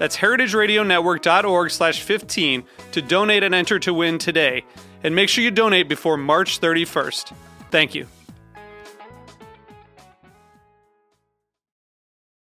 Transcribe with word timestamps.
That's 0.00 0.16
heritageradionetwork.org 0.16 1.70
slash 1.70 2.00
15 2.00 2.64
to 2.92 3.02
donate 3.02 3.42
and 3.42 3.54
enter 3.54 3.78
to 3.80 3.92
win 3.92 4.16
today. 4.16 4.64
And 5.04 5.14
make 5.14 5.28
sure 5.28 5.44
you 5.44 5.50
donate 5.50 5.90
before 5.90 6.16
March 6.16 6.58
31st. 6.58 7.34
Thank 7.70 7.94
you. 7.94 8.06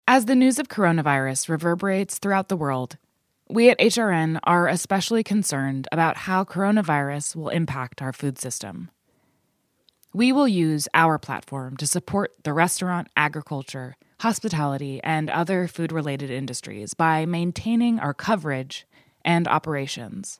As 0.08 0.26
the 0.26 0.34
news 0.34 0.58
of 0.58 0.70
coronavirus 0.70 1.48
reverberates 1.48 2.18
throughout 2.18 2.50
the 2.50 2.58
world, 2.58 2.98
we 3.48 3.70
at 3.70 3.78
HRN 3.78 4.40
are 4.44 4.68
especially 4.68 5.24
concerned 5.24 5.88
about 5.92 6.18
how 6.18 6.44
coronavirus 6.44 7.36
will 7.36 7.50
impact 7.50 8.02
our 8.02 8.12
food 8.12 8.40
system. 8.40 8.90
We 10.16 10.32
will 10.32 10.48
use 10.48 10.88
our 10.96 11.20
platform 11.20 11.78
to 11.78 11.86
support 11.86 12.34
the 12.44 12.54
restaurant, 12.54 13.10
agriculture, 13.16 13.98
hospitality, 14.20 15.02
and 15.04 15.30
other 15.30 15.68
food 15.68 15.92
related 15.92 16.32
industries 16.32 16.94
by 16.94 17.26
maintaining 17.26 18.00
our 18.00 18.14
coverage 18.14 18.88
and 19.24 19.48
operations. 19.48 20.40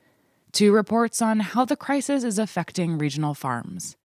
to 0.53 0.73
reports 0.73 1.21
on 1.21 1.41
how 1.41 1.67
the 1.67 1.77
crisis 1.77 2.25
is 2.25 2.39
affecting 2.39 2.97
regional 2.97 3.35
farms. 3.35 3.99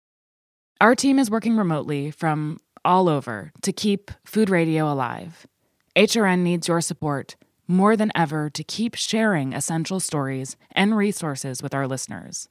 Our 0.80 0.94
team 0.94 1.18
is 1.18 1.30
working 1.30 1.58
remotely 1.58 2.10
from 2.10 2.56
all 2.86 3.06
over 3.06 3.52
to 3.60 3.70
keep 3.70 4.10
food 4.24 4.48
radio 4.48 4.90
alive. 4.90 5.46
HRN 5.94 6.38
needs 6.38 6.68
your 6.68 6.80
support 6.80 7.36
more 7.68 7.98
than 7.98 8.12
ever 8.14 8.48
to 8.48 8.64
keep 8.64 8.94
sharing 8.94 9.52
essential 9.52 10.00
stories 10.00 10.56
and 10.72 10.96
resources 10.96 11.62
with 11.62 11.74
our 11.74 11.86
listeners. 11.86 12.48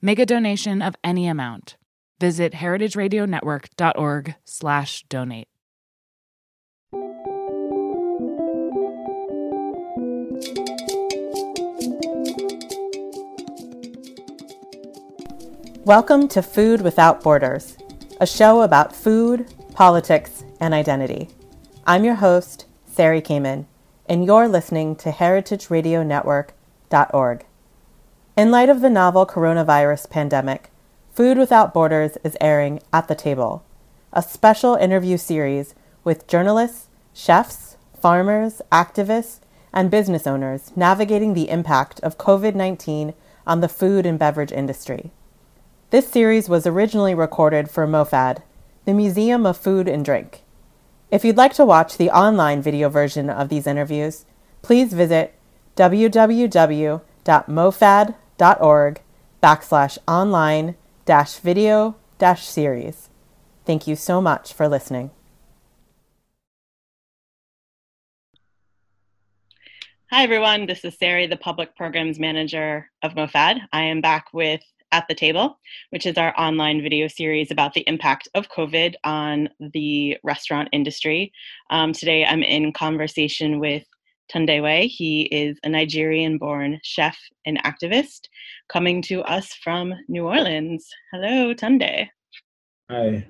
Make 0.00 0.20
a 0.20 0.26
donation 0.26 0.80
of 0.80 0.94
any 1.02 1.26
amount. 1.26 1.76
Visit 2.20 2.52
heritageradionetwork.org/donate. 2.52 5.48
Welcome 15.86 16.28
to 16.28 16.40
Food 16.40 16.80
Without 16.80 17.22
Borders, 17.22 17.76
a 18.18 18.26
show 18.26 18.62
about 18.62 18.96
food, 18.96 19.52
politics, 19.74 20.42
and 20.58 20.72
identity. 20.72 21.28
I'm 21.86 22.04
your 22.04 22.14
host, 22.14 22.64
Sari 22.86 23.20
Kamen, 23.20 23.66
and 24.06 24.24
you're 24.24 24.48
listening 24.48 24.96
to 24.96 25.10
heritageradionetwork.org. 25.10 27.44
In 28.34 28.50
light 28.50 28.70
of 28.70 28.80
the 28.80 28.88
novel 28.88 29.26
coronavirus 29.26 30.08
pandemic, 30.08 30.70
Food 31.12 31.36
Without 31.36 31.74
Borders 31.74 32.16
is 32.24 32.38
airing 32.40 32.80
At 32.90 33.08
the 33.08 33.14
Table, 33.14 33.62
a 34.10 34.22
special 34.22 34.76
interview 34.76 35.18
series 35.18 35.74
with 36.02 36.26
journalists, 36.26 36.88
chefs, 37.12 37.76
farmers, 38.00 38.62
activists, 38.72 39.40
and 39.70 39.90
business 39.90 40.26
owners 40.26 40.72
navigating 40.74 41.34
the 41.34 41.50
impact 41.50 42.00
of 42.00 42.16
COVID 42.16 42.54
19 42.54 43.12
on 43.46 43.60
the 43.60 43.68
food 43.68 44.06
and 44.06 44.18
beverage 44.18 44.50
industry. 44.50 45.12
This 45.94 46.08
series 46.08 46.48
was 46.48 46.66
originally 46.66 47.14
recorded 47.14 47.70
for 47.70 47.86
MOFAD, 47.86 48.42
the 48.84 48.92
Museum 48.92 49.46
of 49.46 49.56
Food 49.56 49.86
and 49.86 50.04
Drink. 50.04 50.42
If 51.12 51.24
you'd 51.24 51.36
like 51.36 51.54
to 51.54 51.64
watch 51.64 51.96
the 51.96 52.10
online 52.10 52.60
video 52.60 52.88
version 52.88 53.30
of 53.30 53.48
these 53.48 53.64
interviews, 53.64 54.24
please 54.60 54.92
visit 54.92 55.38
www.mofad.org 55.76 57.00
backslash 59.40 59.98
online 60.08 60.74
dash 61.04 61.38
video 61.38 61.94
dash 62.18 62.44
series. 62.44 63.08
Thank 63.64 63.86
you 63.86 63.94
so 63.94 64.20
much 64.20 64.52
for 64.52 64.66
listening. 64.66 65.12
Hi, 70.10 70.24
everyone. 70.24 70.66
This 70.66 70.84
is 70.84 70.98
Sari, 70.98 71.28
the 71.28 71.36
Public 71.36 71.76
Programs 71.76 72.18
Manager 72.18 72.90
of 73.04 73.14
MOFAD. 73.14 73.60
I 73.72 73.82
am 73.82 74.00
back 74.00 74.26
with 74.32 74.60
at 74.94 75.08
the 75.08 75.14
Table, 75.14 75.58
which 75.90 76.06
is 76.06 76.16
our 76.16 76.32
online 76.38 76.80
video 76.80 77.08
series 77.08 77.50
about 77.50 77.74
the 77.74 77.80
impact 77.88 78.28
of 78.36 78.48
COVID 78.48 78.94
on 79.02 79.48
the 79.58 80.16
restaurant 80.22 80.68
industry. 80.70 81.32
Um, 81.68 81.92
today 81.92 82.24
I'm 82.24 82.44
in 82.44 82.72
conversation 82.72 83.58
with 83.58 83.82
Tunde 84.32 84.86
He 84.86 85.22
is 85.22 85.58
a 85.64 85.68
Nigerian 85.68 86.38
born 86.38 86.78
chef 86.84 87.18
and 87.44 87.60
activist 87.64 88.28
coming 88.68 89.02
to 89.02 89.22
us 89.22 89.52
from 89.54 89.92
New 90.06 90.28
Orleans. 90.28 90.88
Hello, 91.10 91.52
Tunde. 91.52 92.08
Hi, 92.88 93.26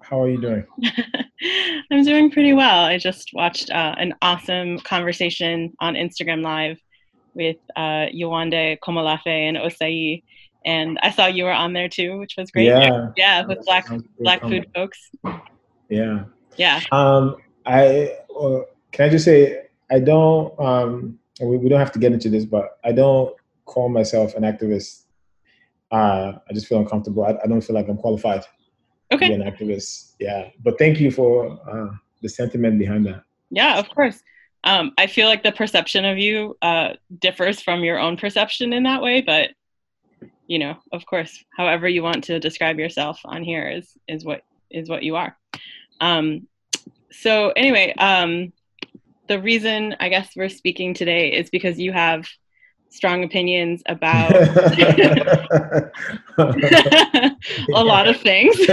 how, 0.00 0.22
are 0.22 0.30
you 0.30 0.40
doing? 0.40 0.64
I'm 1.92 2.02
doing 2.02 2.30
pretty 2.30 2.54
well. 2.54 2.84
I 2.84 2.96
just 2.96 3.28
watched 3.34 3.70
uh, 3.70 3.94
an 3.98 4.14
awesome 4.22 4.78
conversation 4.78 5.74
on 5.80 5.96
Instagram 5.96 6.42
Live 6.42 6.78
with 7.34 7.56
uh, 7.76 8.06
Yewande 8.14 8.78
Komolafe 8.78 9.26
and 9.26 9.58
Osei 9.58 10.22
and 10.64 10.98
I 11.02 11.10
saw 11.10 11.26
you 11.26 11.44
were 11.44 11.52
on 11.52 11.72
there 11.72 11.88
too, 11.88 12.18
which 12.18 12.34
was 12.36 12.50
great. 12.50 12.66
Yeah, 12.66 13.10
yeah, 13.16 13.46
with 13.46 13.64
black 13.64 13.86
black 14.18 14.42
food 14.42 14.66
folks. 14.74 15.10
Yeah, 15.88 16.24
yeah. 16.56 16.80
Um, 16.92 17.36
I 17.66 18.16
uh, 18.38 18.60
can 18.92 19.06
I 19.06 19.08
just 19.08 19.24
say 19.24 19.66
I 19.90 19.98
don't. 19.98 20.58
Um, 20.58 21.18
we, 21.40 21.56
we 21.56 21.68
don't 21.68 21.80
have 21.80 21.92
to 21.92 21.98
get 21.98 22.12
into 22.12 22.28
this, 22.28 22.44
but 22.44 22.78
I 22.84 22.92
don't 22.92 23.34
call 23.64 23.88
myself 23.88 24.34
an 24.34 24.42
activist. 24.42 25.02
Uh, 25.90 26.32
I 26.48 26.52
just 26.52 26.66
feel 26.66 26.78
uncomfortable. 26.78 27.24
I, 27.24 27.36
I 27.42 27.46
don't 27.46 27.60
feel 27.60 27.74
like 27.74 27.88
I'm 27.88 27.96
qualified 27.96 28.44
okay. 29.12 29.28
to 29.28 29.36
be 29.36 29.42
an 29.42 29.50
activist. 29.50 30.14
Yeah, 30.18 30.48
but 30.62 30.78
thank 30.78 31.00
you 31.00 31.10
for 31.10 31.58
uh, 31.70 31.94
the 32.22 32.28
sentiment 32.28 32.78
behind 32.78 33.06
that. 33.06 33.22
Yeah, 33.50 33.78
of 33.78 33.88
course. 33.90 34.22
Um, 34.64 34.92
I 34.96 35.06
feel 35.06 35.28
like 35.28 35.42
the 35.42 35.52
perception 35.52 36.04
of 36.06 36.18
you 36.18 36.56
uh, 36.62 36.94
differs 37.18 37.60
from 37.60 37.84
your 37.84 37.98
own 37.98 38.16
perception 38.16 38.72
in 38.72 38.84
that 38.84 39.02
way, 39.02 39.20
but 39.20 39.50
you 40.46 40.58
know, 40.58 40.76
of 40.92 41.06
course, 41.06 41.44
however 41.56 41.88
you 41.88 42.02
want 42.02 42.24
to 42.24 42.40
describe 42.40 42.78
yourself 42.78 43.20
on 43.24 43.42
here 43.42 43.68
is 43.68 43.96
is 44.08 44.24
what 44.24 44.42
is 44.70 44.88
what 44.88 45.02
you 45.02 45.16
are. 45.16 45.36
Um, 46.00 46.46
so 47.10 47.50
anyway, 47.50 47.94
um, 47.98 48.52
the 49.28 49.40
reason 49.40 49.96
I 50.00 50.08
guess 50.08 50.30
we're 50.36 50.48
speaking 50.48 50.94
today 50.94 51.32
is 51.32 51.50
because 51.50 51.78
you 51.78 51.92
have 51.92 52.26
strong 52.90 53.24
opinions 53.24 53.82
about 53.86 54.32
a 56.38 57.34
lot 57.72 58.08
of 58.08 58.20
things, 58.20 58.56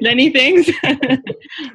many 0.00 0.30
things 0.30 0.68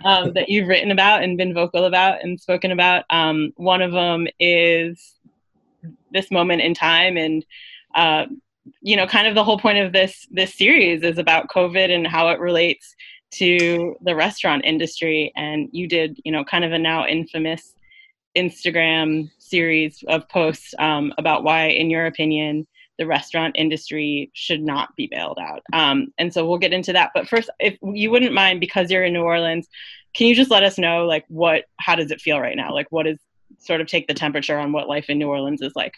um, 0.03 0.33
that 0.33 0.49
you've 0.49 0.67
written 0.67 0.91
about 0.91 1.23
and 1.23 1.37
been 1.37 1.53
vocal 1.53 1.85
about 1.85 2.21
and 2.23 2.37
spoken 2.39 2.71
about. 2.71 3.05
Um, 3.09 3.53
one 3.55 3.81
of 3.81 3.93
them 3.93 4.27
is 4.39 5.15
this 6.11 6.31
moment 6.31 6.61
in 6.61 6.73
time 6.73 7.17
and 7.17 7.45
uh, 7.97 8.25
you 8.81 8.95
know, 8.95 9.07
kind 9.07 9.27
of 9.27 9.35
the 9.35 9.43
whole 9.43 9.59
point 9.59 9.79
of 9.79 9.91
this 9.91 10.27
this 10.31 10.53
series 10.53 11.03
is 11.03 11.17
about 11.17 11.49
COVID 11.49 11.89
and 11.93 12.07
how 12.07 12.29
it 12.29 12.39
relates 12.39 12.95
to 13.31 13.95
the 14.01 14.15
restaurant 14.15 14.63
industry. 14.65 15.33
And 15.35 15.69
you 15.71 15.87
did, 15.87 16.19
you 16.23 16.31
know, 16.31 16.43
kind 16.45 16.63
of 16.63 16.71
a 16.71 16.79
now 16.79 17.05
infamous 17.05 17.73
Instagram 18.37 19.29
series 19.39 20.03
of 20.07 20.29
posts 20.29 20.73
um, 20.79 21.13
about 21.17 21.43
why, 21.43 21.67
in 21.67 21.89
your 21.89 22.05
opinion, 22.05 22.67
the 22.97 23.07
restaurant 23.07 23.55
industry 23.57 24.29
should 24.33 24.61
not 24.61 24.95
be 24.95 25.07
bailed 25.07 25.39
out. 25.39 25.61
Um, 25.73 26.13
and 26.17 26.33
so 26.33 26.47
we'll 26.47 26.57
get 26.57 26.73
into 26.73 26.93
that. 26.93 27.11
But 27.13 27.27
first, 27.27 27.49
if 27.59 27.77
you 27.81 28.11
wouldn't 28.11 28.33
mind, 28.33 28.59
because 28.59 28.89
you're 28.89 29.03
in 29.03 29.13
New 29.13 29.21
Orleans, 29.23 29.67
can 30.15 30.27
you 30.27 30.35
just 30.35 30.51
let 30.51 30.63
us 30.63 30.77
know, 30.77 31.05
like, 31.05 31.25
what, 31.27 31.65
how 31.79 31.95
does 31.95 32.11
it 32.11 32.21
feel 32.21 32.39
right 32.39 32.55
now? 32.55 32.73
Like, 32.73 32.91
what 32.91 33.07
is 33.07 33.19
sort 33.59 33.81
of 33.81 33.87
take 33.87 34.07
the 34.07 34.13
temperature 34.13 34.57
on 34.57 34.71
what 34.71 34.87
life 34.87 35.09
in 35.09 35.17
New 35.19 35.29
Orleans 35.29 35.61
is 35.61 35.73
like? 35.75 35.93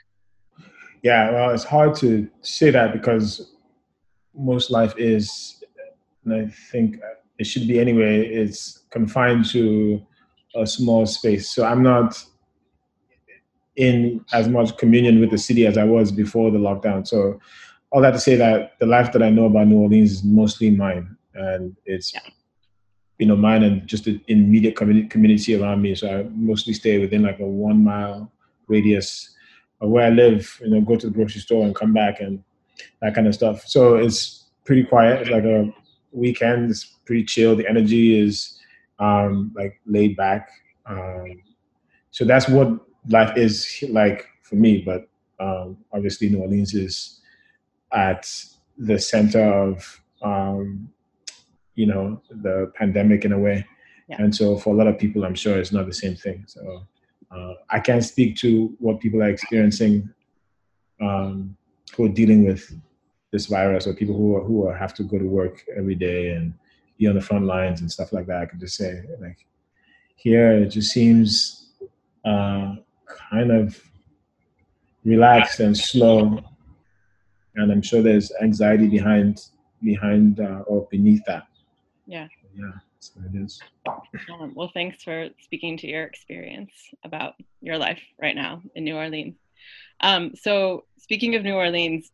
Yeah, 1.01 1.31
well, 1.31 1.51
it's 1.51 1.63
hard 1.63 1.95
to 1.97 2.29
say 2.41 2.71
that 2.71 2.93
because 2.93 3.53
most 4.35 4.69
life 4.69 4.93
is, 4.97 5.63
and 6.25 6.33
I 6.33 6.51
think 6.71 6.97
it 7.37 7.45
should 7.45 7.67
be 7.67 7.79
anyway, 7.79 8.25
it's 8.27 8.83
confined 8.89 9.45
to 9.51 10.05
a 10.55 10.65
small 10.65 11.05
space. 11.05 11.49
So 11.49 11.63
I'm 11.65 11.83
not 11.83 12.21
in 13.75 14.23
as 14.33 14.49
much 14.49 14.77
communion 14.77 15.21
with 15.21 15.31
the 15.31 15.37
city 15.37 15.65
as 15.65 15.77
I 15.77 15.85
was 15.85 16.11
before 16.11 16.51
the 16.51 16.57
lockdown. 16.57 17.07
So 17.07 17.39
all 17.91 18.01
that 18.01 18.11
to 18.11 18.19
say 18.19 18.35
that 18.35 18.77
the 18.79 18.85
life 18.85 19.13
that 19.13 19.23
I 19.23 19.29
know 19.29 19.45
about 19.45 19.67
New 19.67 19.79
Orleans 19.79 20.11
is 20.11 20.23
mostly 20.23 20.69
mine, 20.69 21.15
and 21.33 21.75
it's 21.85 22.13
yeah. 22.13 22.21
you 23.17 23.25
know 23.25 23.37
mine 23.37 23.63
and 23.63 23.87
just 23.87 24.03
the 24.03 24.19
immediate 24.27 24.75
community 24.75 25.07
community 25.07 25.55
around 25.55 25.81
me. 25.81 25.95
So 25.95 26.19
I 26.19 26.23
mostly 26.35 26.73
stay 26.73 26.99
within 26.99 27.23
like 27.23 27.39
a 27.39 27.45
one 27.45 27.83
mile 27.83 28.31
radius 28.67 29.35
where 29.87 30.05
I 30.05 30.09
live. 30.09 30.59
You 30.61 30.69
know, 30.69 30.81
go 30.81 30.95
to 30.95 31.07
the 31.07 31.13
grocery 31.13 31.41
store 31.41 31.65
and 31.65 31.75
come 31.75 31.93
back 31.93 32.19
and 32.19 32.43
that 33.01 33.15
kind 33.15 33.27
of 33.27 33.33
stuff. 33.33 33.65
So 33.65 33.95
it's 33.95 34.45
pretty 34.65 34.83
quiet. 34.83 35.21
It's 35.21 35.29
like 35.29 35.45
a 35.45 35.71
weekend. 36.11 36.69
It's 36.69 36.83
pretty 37.05 37.23
chill. 37.23 37.55
The 37.55 37.67
energy 37.67 38.19
is 38.19 38.59
um, 38.99 39.51
like 39.55 39.79
laid 39.85 40.15
back. 40.15 40.49
Um, 40.85 41.41
so 42.11 42.25
that's 42.25 42.47
what 42.49 42.69
life 43.07 43.37
is 43.37 43.83
like 43.89 44.27
for 44.43 44.55
me. 44.55 44.81
But 44.81 45.07
um, 45.39 45.77
obviously, 45.93 46.29
New 46.29 46.39
Orleans 46.39 46.73
is 46.73 47.21
at 47.93 48.31
the 48.77 48.99
center 48.99 49.43
of 49.43 50.01
um, 50.21 50.89
you 51.75 51.85
know 51.85 52.21
the 52.29 52.71
pandemic 52.75 53.25
in 53.25 53.31
a 53.31 53.39
way, 53.39 53.65
yeah. 54.09 54.17
and 54.19 54.35
so 54.35 54.57
for 54.57 54.73
a 54.73 54.77
lot 54.77 54.87
of 54.87 54.99
people, 54.99 55.23
I'm 55.23 55.35
sure 55.35 55.57
it's 55.57 55.71
not 55.71 55.85
the 55.85 55.93
same 55.93 56.15
thing. 56.15 56.43
So 56.47 56.85
uh, 57.31 57.53
I 57.69 57.79
can't 57.79 58.03
speak 58.03 58.35
to 58.37 58.75
what 58.79 58.99
people 58.99 59.21
are 59.21 59.29
experiencing 59.29 60.09
um, 61.01 61.55
who 61.95 62.05
are 62.05 62.09
dealing 62.09 62.45
with 62.45 62.71
this 63.31 63.45
virus 63.45 63.85
or 63.87 63.93
people 63.93 64.15
who 64.15 64.35
are, 64.35 64.43
who 64.43 64.67
are, 64.67 64.75
have 64.75 64.93
to 64.95 65.03
go 65.03 65.19
to 65.19 65.25
work 65.25 65.63
every 65.77 65.95
day 65.95 66.31
and 66.31 66.53
be 66.97 67.07
on 67.07 67.15
the 67.15 67.21
front 67.21 67.45
lines 67.45 67.81
and 67.81 67.91
stuff 67.91 68.11
like 68.11 68.25
that. 68.27 68.41
I 68.41 68.45
can 68.45 68.59
just 68.59 68.75
say 68.75 69.03
like 69.21 69.45
here 70.15 70.51
it 70.51 70.69
just 70.69 70.91
seems 70.91 71.71
uh, 72.25 72.75
kind 73.29 73.51
of 73.51 73.81
relaxed 75.05 75.59
and 75.59 75.77
slow, 75.77 76.39
and 77.55 77.71
I'm 77.71 77.81
sure 77.81 78.01
there's 78.01 78.31
anxiety 78.41 78.87
behind 78.87 79.41
behind 79.81 80.39
uh, 80.39 80.63
or 80.67 80.87
beneath 80.91 81.23
that. 81.25 81.47
Yeah. 82.05 82.27
Yeah. 82.55 82.71
So 82.99 83.21
it 83.33 83.41
is. 83.41 83.61
Um, 83.87 84.53
well, 84.55 84.71
thanks 84.73 85.03
for 85.03 85.29
speaking 85.41 85.77
to 85.77 85.87
your 85.87 86.03
experience 86.03 86.71
about 87.03 87.35
your 87.61 87.77
life 87.77 88.01
right 88.21 88.35
now 88.35 88.61
in 88.75 88.83
New 88.83 88.95
Orleans. 88.95 89.35
Um, 90.01 90.35
so, 90.35 90.85
speaking 90.97 91.35
of 91.35 91.43
New 91.43 91.53
Orleans, 91.53 92.11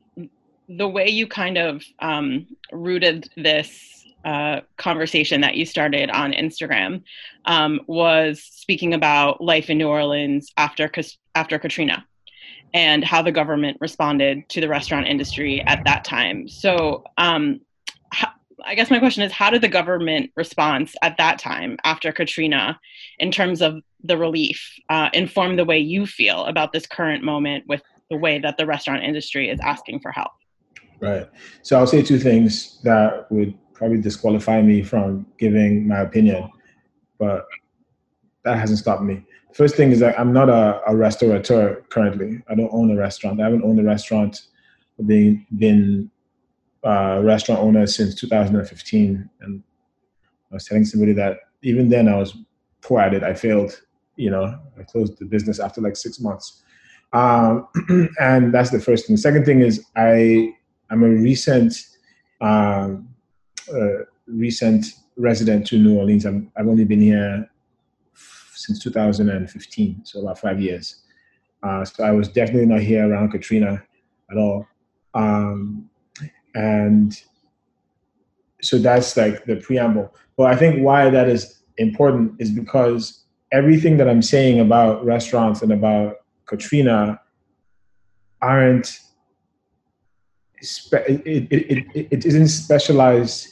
the 0.69 0.87
way 0.87 1.09
you 1.09 1.27
kind 1.27 1.57
of 1.57 1.83
um, 1.99 2.47
rooted 2.71 3.29
this 3.35 4.05
uh, 4.25 4.61
conversation 4.77 5.41
that 5.41 5.55
you 5.55 5.65
started 5.65 6.09
on 6.09 6.33
Instagram 6.33 7.03
um, 7.45 7.81
was 7.87 8.41
speaking 8.41 8.93
about 8.93 9.41
life 9.41 9.69
in 9.69 9.77
New 9.77 9.87
Orleans 9.87 10.51
after 10.57 10.89
after 11.35 11.59
Katrina 11.59 12.05
and 12.73 13.03
how 13.03 13.21
the 13.21 13.31
government 13.31 13.77
responded 13.79 14.47
to 14.49 14.61
the 14.61 14.67
restaurant 14.67 15.07
industry 15.07 15.61
at 15.61 15.83
that 15.85 16.03
time. 16.03 16.47
So, 16.47 17.03
um, 17.17 17.61
I 18.63 18.75
guess 18.75 18.89
my 18.89 18.99
question 18.99 19.23
is, 19.23 19.31
how 19.31 19.49
did 19.49 19.61
the 19.61 19.67
government 19.67 20.31
response 20.35 20.95
at 21.01 21.17
that 21.17 21.39
time 21.39 21.77
after 21.83 22.11
Katrina, 22.11 22.79
in 23.19 23.31
terms 23.31 23.61
of 23.61 23.81
the 24.03 24.17
relief, 24.17 24.73
uh, 24.89 25.09
inform 25.13 25.55
the 25.55 25.65
way 25.65 25.79
you 25.79 26.05
feel 26.05 26.45
about 26.45 26.71
this 26.71 26.85
current 26.85 27.23
moment 27.23 27.65
with 27.67 27.81
the 28.09 28.17
way 28.17 28.39
that 28.39 28.57
the 28.57 28.65
restaurant 28.65 29.03
industry 29.03 29.49
is 29.49 29.59
asking 29.61 29.99
for 29.99 30.11
help? 30.11 30.31
Right. 30.99 31.27
So 31.63 31.77
I'll 31.77 31.87
say 31.87 32.01
two 32.01 32.19
things 32.19 32.79
that 32.83 33.29
would 33.29 33.57
probably 33.73 33.99
disqualify 33.99 34.61
me 34.61 34.83
from 34.83 35.25
giving 35.37 35.87
my 35.87 35.99
opinion, 35.99 36.49
but 37.19 37.45
that 38.43 38.57
hasn't 38.57 38.79
stopped 38.79 39.03
me. 39.03 39.25
First 39.53 39.75
thing 39.75 39.91
is 39.91 39.99
that 39.99 40.19
I'm 40.19 40.33
not 40.33 40.49
a, 40.49 40.81
a 40.87 40.95
restaurateur 40.95 41.81
currently. 41.89 42.41
I 42.47 42.55
don't 42.55 42.73
own 42.73 42.91
a 42.91 42.95
restaurant. 42.95 43.39
I 43.41 43.45
haven't 43.45 43.63
owned 43.63 43.79
a 43.79 43.83
restaurant. 43.83 44.41
Been 45.05 45.45
been 45.57 46.09
a 46.85 47.21
restaurant 47.21 47.61
owner 47.61 47.87
since 47.87 48.15
2015, 48.15 49.29
and 49.41 49.63
I 50.51 50.53
was 50.53 50.65
telling 50.65 50.85
somebody 50.85 51.13
that 51.13 51.37
even 51.63 51.89
then 51.89 52.07
I 52.07 52.15
was 52.15 52.37
poor 52.81 53.01
at 53.01 53.13
it. 53.13 53.23
I 53.23 53.33
failed. 53.33 53.81
You 54.15 54.29
know, 54.29 54.57
I 54.79 54.83
closed 54.83 55.17
the 55.19 55.25
business 55.25 55.59
after 55.59 55.81
like 55.81 55.97
six 55.97 56.19
months. 56.19 56.63
Um, 57.11 57.67
and 58.19 58.53
that's 58.53 58.69
the 58.69 58.79
first 58.79 59.07
thing. 59.07 59.15
The 59.15 59.21
second 59.21 59.45
thing 59.45 59.61
is 59.61 59.83
I 59.95 60.53
I'm 60.89 61.03
a 61.03 61.09
recent 61.09 61.75
um, 62.39 63.09
uh, 63.73 64.03
recent 64.27 64.85
resident 65.17 65.65
to 65.67 65.77
New 65.77 65.97
Orleans. 65.97 66.25
i 66.25 66.31
have 66.57 66.67
only 66.67 66.85
been 66.85 67.01
here 67.01 67.49
since 68.53 68.81
2015, 68.83 70.01
so 70.03 70.21
about 70.21 70.39
five 70.39 70.61
years. 70.61 71.03
Uh, 71.63 71.83
so 71.83 72.03
I 72.03 72.11
was 72.11 72.27
definitely 72.27 72.67
not 72.67 72.81
here 72.81 73.09
around 73.09 73.31
Katrina 73.31 73.83
at 74.29 74.37
all. 74.37 74.67
Um, 75.13 75.89
and 76.55 77.21
so 78.61 78.79
that's 78.79 79.15
like 79.15 79.45
the 79.45 79.57
preamble. 79.57 80.13
But 80.37 80.51
I 80.51 80.55
think 80.55 80.81
why 80.83 81.09
that 81.09 81.29
is 81.29 81.61
important 81.77 82.33
is 82.39 82.49
because 82.49 83.25
everything 83.51 83.97
that 83.97 84.09
I'm 84.09 84.21
saying 84.21 84.59
about 84.59 85.05
restaurants 85.05 85.61
and 85.61 85.71
about 85.71 86.17
Katrina 86.45 87.21
aren't 88.41 88.99
it, 90.61 91.47
it, 91.51 91.85
it, 91.93 92.07
it 92.11 92.25
isn't 92.25 92.47
specialized 92.47 93.49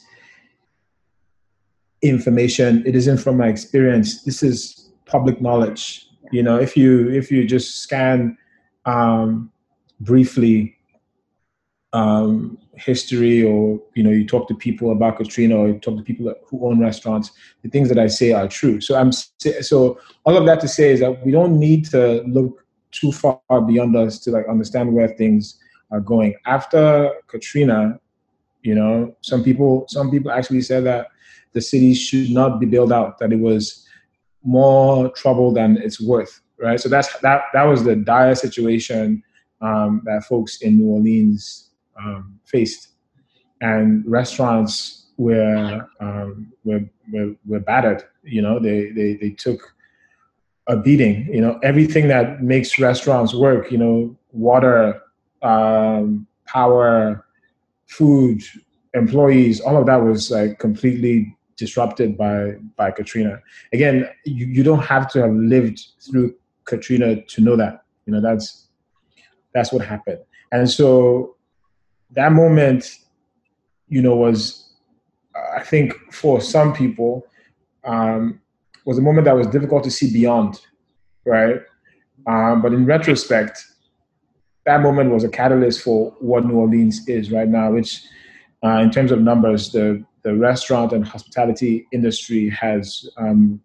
information. 2.02 2.84
It 2.88 2.96
isn't 2.96 3.18
from 3.18 3.38
my 3.38 3.48
experience. 3.48 4.24
This 4.24 4.42
is 4.42 4.90
public 5.06 5.42
knowledge. 5.42 6.08
You 6.32 6.42
know 6.42 6.58
if 6.58 6.76
you 6.76 7.10
if 7.10 7.32
you 7.32 7.46
just 7.46 7.82
scan 7.84 8.38
um, 8.86 9.52
briefly 10.00 10.76
um, 11.92 12.58
history 12.76 13.44
or 13.44 13.80
you 13.94 14.04
know 14.04 14.10
you 14.10 14.26
talk 14.26 14.48
to 14.48 14.56
people 14.56 14.92
about 14.92 15.18
katrina 15.18 15.56
or 15.56 15.68
you 15.68 15.80
talk 15.80 15.96
to 15.96 16.04
people 16.04 16.34
who 16.48 16.66
own 16.66 16.80
restaurants 16.80 17.32
the 17.62 17.70
things 17.70 17.88
that 17.88 18.00
i 18.00 18.08
say 18.08 18.32
are 18.32 18.48
true 18.48 18.82
so 18.82 18.96
i'm 18.96 19.12
so 19.12 20.00
all 20.26 20.36
of 20.36 20.46
that 20.46 20.60
to 20.60 20.68
say 20.68 20.92
is 20.92 21.00
that 21.00 21.24
we 21.24 21.32
don't 21.32 21.60
need 21.60 21.86
to 21.86 22.24
look 22.24 22.66
too 22.92 23.12
far 23.12 23.40
beyond 23.68 23.96
us 23.96 24.20
to 24.20 24.32
like 24.32 24.48
understand 24.48 24.92
where 24.92 25.08
things 25.08 25.60
are 25.92 26.00
going 26.00 26.34
after 26.48 27.12
katrina 27.28 28.00
you 28.64 28.74
know 28.74 29.16
some 29.22 29.44
people 29.44 29.86
some 29.88 30.10
people 30.10 30.32
actually 30.32 30.62
said 30.62 30.84
that 30.84 31.08
the 31.54 31.62
city 31.62 31.94
should 31.94 32.30
not 32.30 32.60
be 32.60 32.66
built 32.66 32.92
out, 32.92 33.20
that 33.20 33.32
it 33.32 33.40
was 33.40 33.88
more 34.44 35.10
trouble 35.12 35.54
than 35.54 35.78
it's 35.78 36.02
worth, 36.02 36.42
right? 36.60 36.80
So 36.80 36.90
that's 36.90 37.18
that 37.20 37.44
that 37.54 37.64
was 37.64 37.84
the 37.84 37.96
dire 37.96 38.36
situation 38.36 39.24
um, 39.62 40.02
that 40.06 40.26
folks 40.26 40.62
in 40.62 40.80
New 40.80 40.88
Orleans 40.88 41.70
um, 42.00 42.40
faced, 42.46 42.90
and 43.62 44.04
restaurants 44.06 45.08
were, 45.18 45.88
um, 46.00 46.52
were 46.64 46.82
were 47.12 47.36
were 47.46 47.60
battered. 47.60 48.04
You 48.24 48.42
know, 48.42 48.60
they 48.60 48.92
they 48.92 49.16
they 49.16 49.30
took 49.32 49.74
a 50.68 50.78
beating. 50.78 51.28
You 51.34 51.42
know, 51.42 51.60
everything 51.64 52.08
that 52.08 52.42
makes 52.42 52.80
restaurants 52.80 53.34
work. 53.34 53.72
You 53.72 53.78
know, 53.78 54.18
water, 54.32 55.02
um, 55.42 56.28
power, 56.46 57.26
food, 57.88 58.42
employees, 58.94 59.60
all 59.62 59.78
of 59.78 59.86
that 59.86 59.98
was 59.98 60.32
like 60.32 60.60
completely 60.60 61.36
disrupted 61.58 62.18
by 62.18 62.56
by 62.76 62.92
Katrina. 62.92 63.42
Again, 63.72 64.10
you, 64.26 64.46
you 64.48 64.64
don't 64.64 64.84
have 64.84 65.10
to 65.12 65.22
have 65.22 65.34
lived 65.34 65.80
through 66.00 66.36
Katrina 66.66 67.22
to 67.22 67.42
know 67.42 67.56
that. 67.56 67.84
You 68.06 68.14
know, 68.14 68.22
that's 68.22 68.68
that's 69.54 69.72
what 69.72 69.86
happened. 69.86 70.20
And 70.52 70.70
so 70.70 71.33
that 72.16 72.32
moment, 72.32 73.00
you 73.88 74.02
know, 74.02 74.16
was 74.16 74.72
I 75.56 75.62
think 75.64 75.94
for 76.12 76.42
some 76.42 76.74
people 76.74 77.26
um, 77.84 78.40
was 78.86 78.98
a 78.98 79.02
moment 79.02 79.26
that 79.26 79.36
was 79.36 79.48
difficult 79.48 79.84
to 79.84 79.92
see 79.92 80.12
beyond, 80.12 80.60
right? 81.26 81.62
Um, 82.28 82.62
but 82.62 82.74
in 82.74 82.86
retrospect, 82.86 83.66
that 84.66 84.82
moment 84.82 85.12
was 85.12 85.24
a 85.24 85.30
catalyst 85.30 85.82
for 85.82 86.12
what 86.20 86.46
New 86.46 86.56
Orleans 86.56 87.08
is 87.08 87.32
right 87.32 87.48
now, 87.48 87.72
which, 87.72 88.04
uh, 88.64 88.78
in 88.78 88.92
terms 88.92 89.12
of 89.12 89.22
numbers, 89.22 89.72
the 89.72 90.04
the 90.24 90.34
restaurant 90.34 90.94
and 90.94 91.06
hospitality 91.06 91.86
industry 91.92 92.50
has 92.50 93.10
um, 93.18 93.62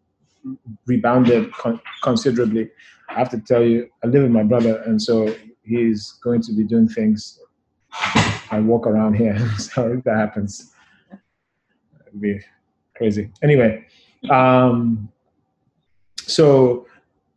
rebounded 0.86 1.52
con- 1.52 1.80
considerably. 2.02 2.68
I 3.08 3.14
have 3.14 3.30
to 3.30 3.38
tell 3.38 3.62
you, 3.62 3.88
I 4.02 4.08
live 4.08 4.24
with 4.24 4.32
my 4.32 4.42
brother, 4.42 4.82
and 4.82 5.00
so 5.00 5.32
he's 5.62 6.18
going 6.22 6.42
to 6.42 6.52
be 6.52 6.64
doing 6.64 6.88
things. 6.88 7.40
I 8.50 8.60
walk 8.60 8.86
around 8.86 9.14
here, 9.14 9.38
so 9.58 10.00
that 10.04 10.16
happens, 10.16 10.72
it'd 12.06 12.20
be 12.20 12.40
crazy. 12.96 13.30
Anyway, 13.42 13.84
um, 14.30 15.08
so 16.18 16.86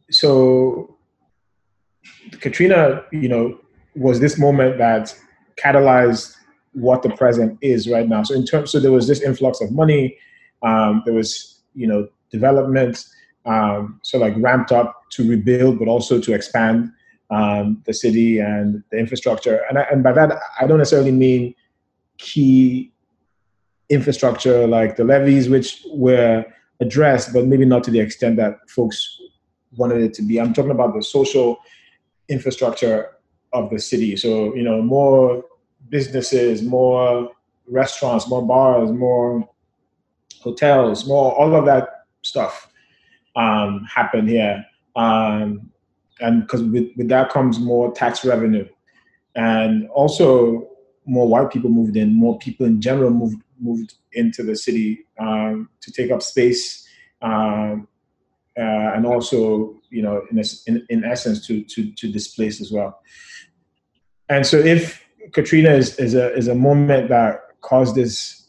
so 0.10 0.98
Katrina, 2.40 3.04
you 3.12 3.28
know, 3.28 3.58
was 3.96 4.20
this 4.20 4.38
moment 4.38 4.78
that 4.78 5.16
catalyzed 5.62 6.36
what 6.74 7.04
the 7.04 7.10
present 7.10 7.58
is 7.62 7.90
right 7.90 8.08
now. 8.08 8.24
So 8.24 8.34
in 8.34 8.46
terms, 8.46 8.72
so 8.72 8.80
there 8.80 8.92
was 8.92 9.08
this 9.08 9.22
influx 9.22 9.62
of 9.62 9.72
money. 9.72 10.18
Um, 10.64 11.04
there 11.06 11.14
was, 11.14 11.60
you 11.76 11.88
know, 11.88 12.08
development. 12.30 13.06
Um, 13.46 14.00
so 14.04 14.18
like 14.18 14.34
ramped 14.38 14.72
up 14.72 15.10
to 15.12 15.28
rebuild, 15.28 15.80
but 15.80 15.88
also 15.88 16.20
to 16.22 16.34
expand 16.34 16.92
um, 17.32 17.82
the 17.86 17.94
city 17.94 18.40
and 18.40 18.84
the 18.92 18.98
infrastructure. 18.98 19.62
And 19.70 19.80
I, 19.80 19.84
and 19.92 20.04
by 20.04 20.12
that, 20.12 20.40
I 20.60 20.68
don't 20.68 20.78
necessarily 20.78 21.12
mean 21.12 21.56
key 22.18 22.92
infrastructure 23.90 24.68
like 24.68 24.96
the 24.96 25.04
levees, 25.04 25.50
which 25.50 25.86
were 25.92 26.46
addressed, 26.80 27.34
but 27.34 27.46
maybe 27.46 27.66
not 27.66 27.84
to 27.86 27.92
the 27.92 28.00
extent 28.00 28.36
that 28.38 28.58
folks 28.70 29.20
wanted 29.76 30.02
it 30.02 30.14
to 30.16 30.22
be. 30.22 30.40
I'm 30.40 30.54
talking 30.54 30.72
about 30.72 30.94
the 30.94 31.04
social 31.04 31.58
infrastructure 32.28 33.12
of 33.54 33.70
the 33.70 33.80
city. 33.80 34.16
So, 34.16 34.54
you 34.56 34.64
know, 34.64 34.82
more 34.82 35.44
businesses, 35.90 36.62
more 36.62 37.32
restaurants, 37.68 38.28
more 38.28 38.46
bars, 38.46 38.92
more 38.92 39.48
hotels, 40.42 41.08
more 41.08 41.34
all 41.34 41.56
of 41.56 41.66
that 41.66 42.06
stuff 42.24 42.72
um, 43.36 43.86
happened 43.94 44.30
here. 44.30 44.66
Um, 44.96 45.72
and 46.22 46.42
because 46.44 46.64
with, 46.64 46.90
with 46.96 47.10
that 47.10 47.30
comes 47.30 47.60
more 47.60 47.92
tax 47.92 48.24
revenue. 48.24 48.68
And 49.36 49.90
also 49.90 50.68
more 51.06 51.28
white 51.28 51.52
people 51.52 51.70
moved 51.70 51.98
in, 51.98 52.14
more 52.14 52.38
people 52.40 52.66
in 52.66 52.82
general 52.82 53.12
moved 53.12 53.42
moved 53.60 53.96
into 54.14 54.44
the 54.44 54.56
city 54.56 55.06
um, 55.20 55.70
to 55.82 55.92
take 55.92 56.12
up 56.12 56.22
space, 56.22 56.88
um, 57.22 57.88
uh, 58.58 58.94
and 58.96 59.06
also 59.06 59.76
you 59.90 60.02
know 60.02 60.24
in, 60.32 60.42
in, 60.68 60.86
in 60.90 61.04
essence 61.04 61.46
to, 61.48 61.64
to 61.64 61.92
to 61.92 62.12
displace 62.12 62.62
as 62.62 62.72
well. 62.72 63.02
And 64.30 64.46
so 64.46 64.58
if 64.58 65.04
Katrina 65.34 65.72
is, 65.72 65.98
is 65.98 66.14
a 66.14 66.34
is 66.36 66.48
a 66.48 66.56
moment 66.56 67.10
that 67.10 67.40
caused 67.62 67.96
this 67.96 68.48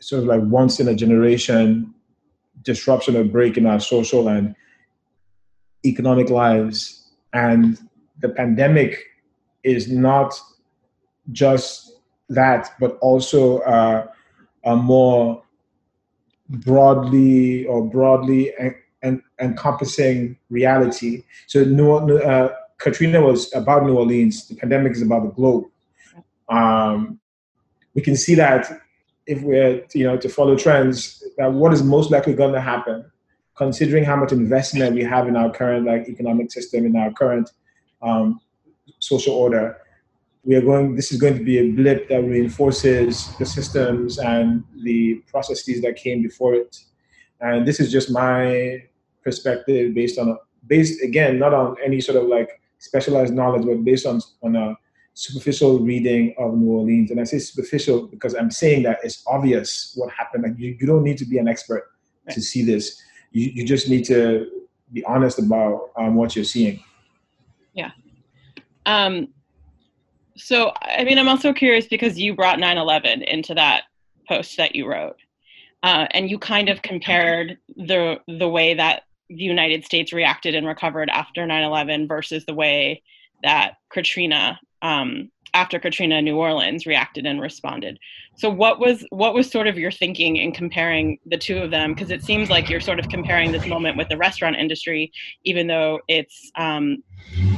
sort 0.00 0.22
of 0.22 0.28
like 0.28 0.42
once 0.42 0.80
in 0.80 0.88
a 0.88 0.94
generation 0.94 1.94
disruption 2.62 3.16
or 3.16 3.24
break 3.24 3.56
in 3.56 3.66
our 3.66 3.80
social 3.80 4.28
and 4.28 4.54
economic 5.84 6.30
lives. 6.30 7.08
And 7.32 7.78
the 8.20 8.28
pandemic 8.28 8.98
is 9.62 9.90
not 9.90 10.34
just 11.32 11.98
that, 12.28 12.70
but 12.80 12.98
also 13.00 13.58
uh, 13.60 14.06
a 14.64 14.76
more 14.76 15.42
broadly 16.48 17.66
or 17.66 17.84
broadly 17.84 18.52
en- 18.58 18.76
en- 19.02 19.22
encompassing 19.40 20.36
reality. 20.50 21.24
So 21.46 21.64
New, 21.64 21.92
uh, 21.92 22.54
Katrina 22.78 23.20
was 23.20 23.52
about 23.54 23.84
New 23.84 23.96
Orleans. 23.96 24.48
The 24.48 24.56
pandemic 24.56 24.92
is 24.92 25.02
about 25.02 25.24
the 25.24 25.30
globe. 25.30 25.64
Um, 26.48 27.18
we 27.94 28.02
can 28.02 28.16
see 28.16 28.34
that 28.34 28.80
if 29.26 29.40
we're 29.42 29.84
you 29.94 30.04
know 30.04 30.16
to 30.16 30.28
follow 30.28 30.56
trends, 30.56 31.22
that 31.38 31.52
what 31.52 31.72
is 31.72 31.82
most 31.82 32.10
likely 32.10 32.34
going 32.34 32.52
to 32.52 32.60
happen, 32.60 33.10
considering 33.56 34.04
how 34.04 34.16
much 34.16 34.32
investment 34.32 34.94
we 34.94 35.02
have 35.02 35.28
in 35.28 35.36
our 35.36 35.50
current 35.50 35.86
like 35.86 36.08
economic 36.08 36.50
system, 36.50 36.86
in 36.86 36.96
our 36.96 37.12
current 37.12 37.50
um, 38.02 38.40
social 38.98 39.34
order, 39.34 39.78
we 40.44 40.54
are 40.54 40.60
going. 40.60 40.94
This 40.94 41.12
is 41.12 41.20
going 41.20 41.38
to 41.38 41.44
be 41.44 41.58
a 41.58 41.70
blip 41.72 42.08
that 42.08 42.22
reinforces 42.22 43.34
the 43.38 43.46
systems 43.46 44.18
and 44.18 44.62
the 44.82 45.22
processes 45.30 45.80
that 45.82 45.96
came 45.96 46.22
before 46.22 46.54
it. 46.54 46.76
And 47.40 47.66
this 47.66 47.80
is 47.80 47.90
just 47.90 48.10
my 48.10 48.84
perspective 49.22 49.94
based 49.94 50.18
on 50.18 50.38
based 50.66 51.02
again 51.02 51.38
not 51.38 51.54
on 51.54 51.76
any 51.82 52.00
sort 52.00 52.22
of 52.22 52.28
like 52.28 52.60
specialized 52.78 53.32
knowledge, 53.32 53.64
but 53.64 53.84
based 53.84 54.06
on 54.06 54.20
on 54.42 54.56
a 54.56 54.76
superficial 55.14 55.78
reading 55.78 56.34
of 56.38 56.54
New 56.54 56.72
Orleans. 56.72 57.10
And 57.10 57.20
I 57.20 57.24
say 57.24 57.38
superficial 57.38 58.06
because 58.08 58.34
I'm 58.34 58.50
saying 58.50 58.82
that 58.82 58.98
it's 59.02 59.22
obvious 59.26 59.92
what 59.96 60.10
happened. 60.12 60.42
Like 60.42 60.58
you, 60.58 60.76
you 60.78 60.86
don't 60.86 61.04
need 61.04 61.18
to 61.18 61.24
be 61.24 61.38
an 61.38 61.48
expert 61.48 61.90
to 62.30 62.40
see 62.40 62.64
this. 62.64 63.00
You, 63.34 63.50
you 63.52 63.66
just 63.66 63.88
need 63.88 64.04
to 64.06 64.50
be 64.92 65.04
honest 65.04 65.38
about 65.38 65.90
um, 65.96 66.14
what 66.14 66.34
you're 66.34 66.44
seeing. 66.44 66.82
Yeah. 67.74 67.90
Um, 68.86 69.28
so, 70.36 70.72
I 70.80 71.04
mean, 71.04 71.18
I'm 71.18 71.28
also 71.28 71.52
curious 71.52 71.86
because 71.86 72.18
you 72.18 72.34
brought 72.34 72.58
9 72.58 72.78
11 72.78 73.22
into 73.22 73.54
that 73.54 73.82
post 74.28 74.56
that 74.56 74.74
you 74.74 74.88
wrote. 74.88 75.16
Uh, 75.82 76.06
and 76.12 76.30
you 76.30 76.38
kind 76.38 76.70
of 76.70 76.80
compared 76.80 77.58
the 77.76 78.18
the 78.26 78.48
way 78.48 78.72
that 78.72 79.02
the 79.28 79.42
United 79.42 79.84
States 79.84 80.14
reacted 80.14 80.54
and 80.54 80.66
recovered 80.66 81.10
after 81.10 81.42
9/11 81.46 82.08
versus 82.08 82.46
the 82.46 82.54
way 82.54 83.02
that 83.42 83.74
Katrina 83.90 84.58
um, 84.80 85.30
after 85.54 85.78
Katrina 85.78 86.20
New 86.20 86.36
Orleans 86.36 86.84
reacted 86.84 87.24
and 87.24 87.40
responded. 87.40 87.98
So 88.34 88.50
what 88.50 88.80
was 88.80 89.06
what 89.10 89.32
was 89.32 89.48
sort 89.50 89.68
of 89.68 89.78
your 89.78 89.92
thinking 89.92 90.36
in 90.36 90.52
comparing 90.52 91.18
the 91.26 91.38
two 91.38 91.58
of 91.58 91.70
them? 91.70 91.94
Because 91.94 92.10
it 92.10 92.22
seems 92.22 92.50
like 92.50 92.68
you're 92.68 92.80
sort 92.80 92.98
of 92.98 93.08
comparing 93.08 93.52
this 93.52 93.64
moment 93.66 93.96
with 93.96 94.08
the 94.08 94.16
restaurant 94.16 94.56
industry, 94.56 95.12
even 95.44 95.68
though 95.68 96.00
it's 96.08 96.50
um, 96.56 97.02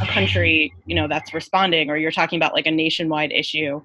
a 0.01 0.07
country 0.07 0.73
you 0.85 0.95
know 0.95 1.09
that's 1.09 1.33
responding, 1.33 1.91
or 1.91 1.97
you're 1.97 2.13
talking 2.13 2.39
about 2.39 2.53
like 2.53 2.67
a 2.67 2.71
nationwide 2.71 3.33
issue. 3.33 3.81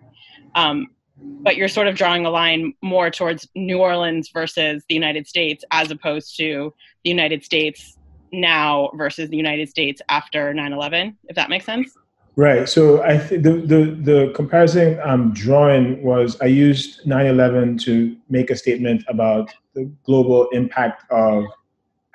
Um, 0.53 0.89
but 1.18 1.56
you're 1.56 1.70
sort 1.70 1.88
of 1.88 1.96
drawing 1.96 2.25
a 2.25 2.30
line 2.30 2.74
more 2.82 3.10
towards 3.10 3.48
New 3.56 3.77
Orleans 3.77 4.30
versus 4.34 4.84
the 4.89 4.96
United 4.96 5.27
States, 5.27 5.63
as 5.72 5.91
opposed 5.91 6.36
to 6.38 6.74
the 7.03 7.10
United 7.10 7.44
States 7.44 7.98
now 8.34 8.89
versus 8.96 9.30
the 9.30 9.38
United 9.38 9.70
States 9.70 10.01
after 10.10 10.53
9/11. 10.53 11.15
If 11.30 11.36
that 11.38 11.50
makes 11.50 11.65
sense. 11.65 11.96
Right. 12.38 12.68
So 12.68 13.02
I 13.04 13.18
think 13.18 13.44
the, 13.44 13.54
the, 13.54 13.98
the 14.02 14.32
comparison 14.34 15.00
I'm 15.04 15.34
drawing 15.34 16.02
was 16.02 16.40
I 16.40 16.46
used 16.46 17.06
9/11 17.06 17.84
to 17.84 18.16
make 18.30 18.50
a 18.50 18.56
statement 18.56 19.04
about 19.10 19.52
the 19.74 19.92
global 20.06 20.48
impact 20.50 21.04
of 21.12 21.44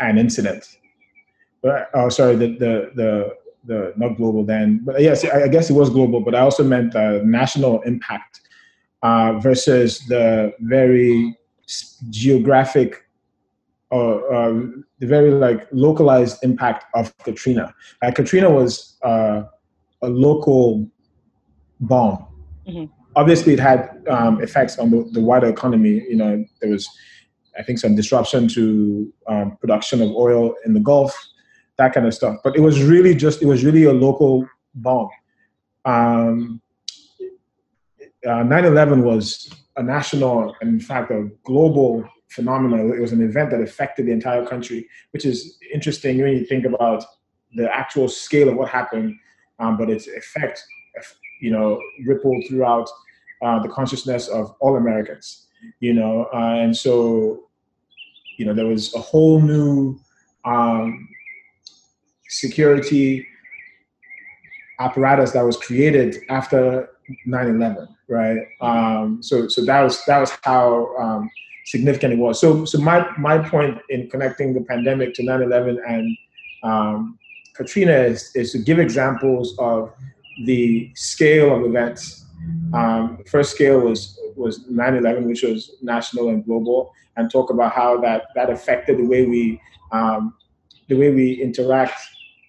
an 0.00 0.16
incident. 0.16 0.78
But 1.62 1.90
oh, 1.92 2.08
sorry, 2.08 2.36
the 2.36 2.48
the 2.56 2.90
the 2.94 3.36
the 3.64 3.92
not 3.96 4.16
global 4.16 4.44
then, 4.44 4.80
but 4.84 5.02
yes, 5.02 5.24
I 5.24 5.48
guess 5.48 5.68
it 5.68 5.74
was 5.74 5.90
global. 5.90 6.20
But 6.20 6.34
I 6.34 6.40
also 6.40 6.64
meant 6.64 6.92
the 6.92 7.22
national 7.24 7.82
impact 7.82 8.40
uh, 9.02 9.34
versus 9.38 10.00
the 10.06 10.54
very 10.60 11.36
geographic 12.08 13.04
or 13.90 14.32
uh, 14.32 14.52
the 14.98 15.06
very 15.06 15.30
like 15.30 15.68
localized 15.72 16.42
impact 16.42 16.86
of 16.94 17.16
Katrina. 17.18 17.74
Uh, 18.00 18.12
Katrina 18.12 18.48
was. 18.48 18.96
A 20.06 20.08
local 20.08 20.88
bomb. 21.80 22.26
Mm-hmm. 22.66 22.92
Obviously, 23.16 23.54
it 23.54 23.60
had 23.60 24.02
um, 24.08 24.40
effects 24.40 24.78
on 24.78 24.90
the, 24.90 25.08
the, 25.12 25.20
wider 25.20 25.48
economy. 25.48 26.04
You 26.08 26.16
know, 26.16 26.44
there 26.60 26.70
was, 26.70 26.88
I 27.58 27.62
think, 27.62 27.78
some 27.78 27.94
disruption 27.94 28.46
to 28.48 29.12
um, 29.26 29.56
production 29.56 30.02
of 30.02 30.10
oil 30.10 30.54
in 30.64 30.74
the 30.74 30.80
Gulf, 30.80 31.12
that 31.78 31.92
kind 31.92 32.06
of 32.06 32.14
stuff. 32.14 32.36
But 32.44 32.56
it 32.56 32.60
was 32.60 32.82
really 32.82 33.14
just, 33.14 33.42
it 33.42 33.46
was 33.46 33.64
really 33.64 33.84
a 33.84 33.92
local 33.92 34.46
bomb. 34.74 35.10
Um, 35.84 36.60
uh, 38.26 38.42
9/11 38.42 39.02
was 39.02 39.50
a 39.76 39.82
national, 39.82 40.54
and 40.60 40.70
in 40.70 40.80
fact, 40.80 41.10
a 41.10 41.28
global 41.44 42.08
phenomenon. 42.28 42.92
It 42.92 43.00
was 43.00 43.12
an 43.12 43.22
event 43.22 43.50
that 43.50 43.60
affected 43.60 44.06
the 44.06 44.12
entire 44.12 44.44
country, 44.44 44.88
which 45.12 45.24
is 45.24 45.58
interesting 45.72 46.20
when 46.20 46.32
you 46.32 46.44
think 46.44 46.64
about 46.64 47.04
the 47.54 47.72
actual 47.74 48.08
scale 48.08 48.48
of 48.48 48.56
what 48.56 48.68
happened 48.68 49.14
um, 49.58 49.76
but 49.76 49.90
its 49.90 50.06
effect, 50.06 50.64
you 51.40 51.50
know, 51.50 51.80
rippled 52.06 52.44
throughout 52.48 52.88
uh, 53.42 53.58
the 53.60 53.68
consciousness 53.68 54.28
of 54.28 54.54
all 54.60 54.76
Americans, 54.76 55.46
you 55.80 55.92
know, 55.92 56.28
uh, 56.34 56.54
and 56.54 56.76
so, 56.76 57.44
you 58.38 58.44
know, 58.44 58.54
there 58.54 58.66
was 58.66 58.94
a 58.94 59.00
whole 59.00 59.40
new 59.40 59.98
um, 60.44 61.08
security 62.28 63.26
apparatus 64.78 65.32
that 65.32 65.42
was 65.42 65.56
created 65.56 66.16
after 66.28 66.88
9/11, 67.26 67.88
right? 68.08 68.38
Um, 68.60 69.22
so, 69.22 69.48
so 69.48 69.64
that 69.64 69.82
was 69.82 70.04
that 70.06 70.18
was 70.18 70.32
how 70.42 70.94
um, 70.96 71.30
significant 71.64 72.14
it 72.14 72.18
was. 72.18 72.40
So, 72.40 72.64
so 72.64 72.78
my 72.78 73.06
my 73.18 73.38
point 73.38 73.78
in 73.90 74.08
connecting 74.10 74.54
the 74.54 74.62
pandemic 74.62 75.14
to 75.14 75.22
9/11 75.22 75.78
and 75.88 76.16
um, 76.62 77.18
Katrina 77.56 77.92
is, 77.92 78.34
is 78.34 78.52
to 78.52 78.58
give 78.58 78.78
examples 78.78 79.56
of 79.58 79.92
the 80.44 80.90
scale 80.94 81.54
of 81.54 81.64
events. 81.64 82.26
Um, 82.74 83.24
first 83.26 83.52
scale 83.52 83.80
was 83.80 84.20
was 84.36 84.64
9/11, 84.64 85.24
which 85.24 85.42
was 85.42 85.76
national 85.82 86.28
and 86.28 86.44
global, 86.44 86.92
and 87.16 87.30
talk 87.30 87.50
about 87.50 87.72
how 87.72 87.98
that 88.00 88.26
that 88.34 88.50
affected 88.50 88.98
the 88.98 89.06
way 89.06 89.24
we 89.24 89.60
um, 89.92 90.34
the 90.88 90.96
way 90.96 91.10
we 91.10 91.32
interact 91.42 91.98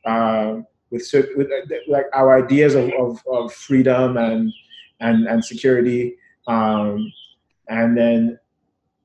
uh, 0.06 0.58
with, 0.92 1.10
with 1.36 1.48
uh, 1.52 1.76
like 1.88 2.06
our 2.14 2.38
ideas 2.44 2.76
of, 2.76 2.92
of, 3.00 3.22
of, 3.32 3.54
freedom 3.54 4.18
and 4.18 4.54
and 5.00 5.28
and 5.28 5.44
security. 5.44 6.16
Um, 6.48 7.12
and 7.70 7.98
then 7.98 8.40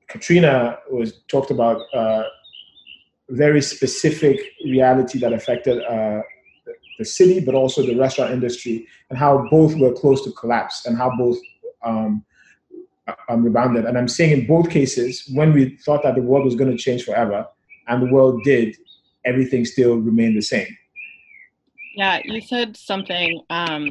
Katrina 0.09 0.79
was 0.91 1.21
talked 1.29 1.51
about 1.51 1.81
uh, 1.95 2.25
very 3.33 3.63
specific 3.63 4.39
reality 4.65 5.19
that 5.19 5.33
affected 5.33 5.83
uh, 5.85 6.21
the 6.99 7.05
city, 7.05 7.41
but 7.41 7.55
also 7.55 7.85
the 7.85 7.95
restaurant 7.95 8.31
industry, 8.31 8.87
and 9.09 9.19
how 9.19 9.49
both 9.51 9.75
were 9.77 9.93
close 9.93 10.23
to 10.25 10.33
collapse, 10.33 10.87
and 10.87 10.97
how 10.97 11.11
both 11.17 11.39
um, 11.83 12.25
um, 13.29 13.43
rebounded. 13.43 13.87
And 13.87 13.97
I'm 13.97 14.09
saying 14.09 14.33
in 14.33 14.47
both 14.47 14.71
cases, 14.71 15.29
when 15.33 15.53
we 15.53 15.77
thought 15.79 16.03
that 16.03 16.15
the 16.15 16.23
world 16.23 16.45
was 16.45 16.55
going 16.55 16.71
to 16.71 16.77
change 16.77 17.05
forever, 17.05 17.47
and 17.89 18.03
the 18.03 18.13
world 18.13 18.43
did, 18.45 18.77
everything 19.25 19.65
still 19.65 19.97
remained 19.97 20.37
the 20.37 20.43
same. 20.43 20.69
Yeah, 21.97 22.21
you 22.25 22.41
said 22.41 22.77
something. 22.77 23.41
Um, 23.51 23.91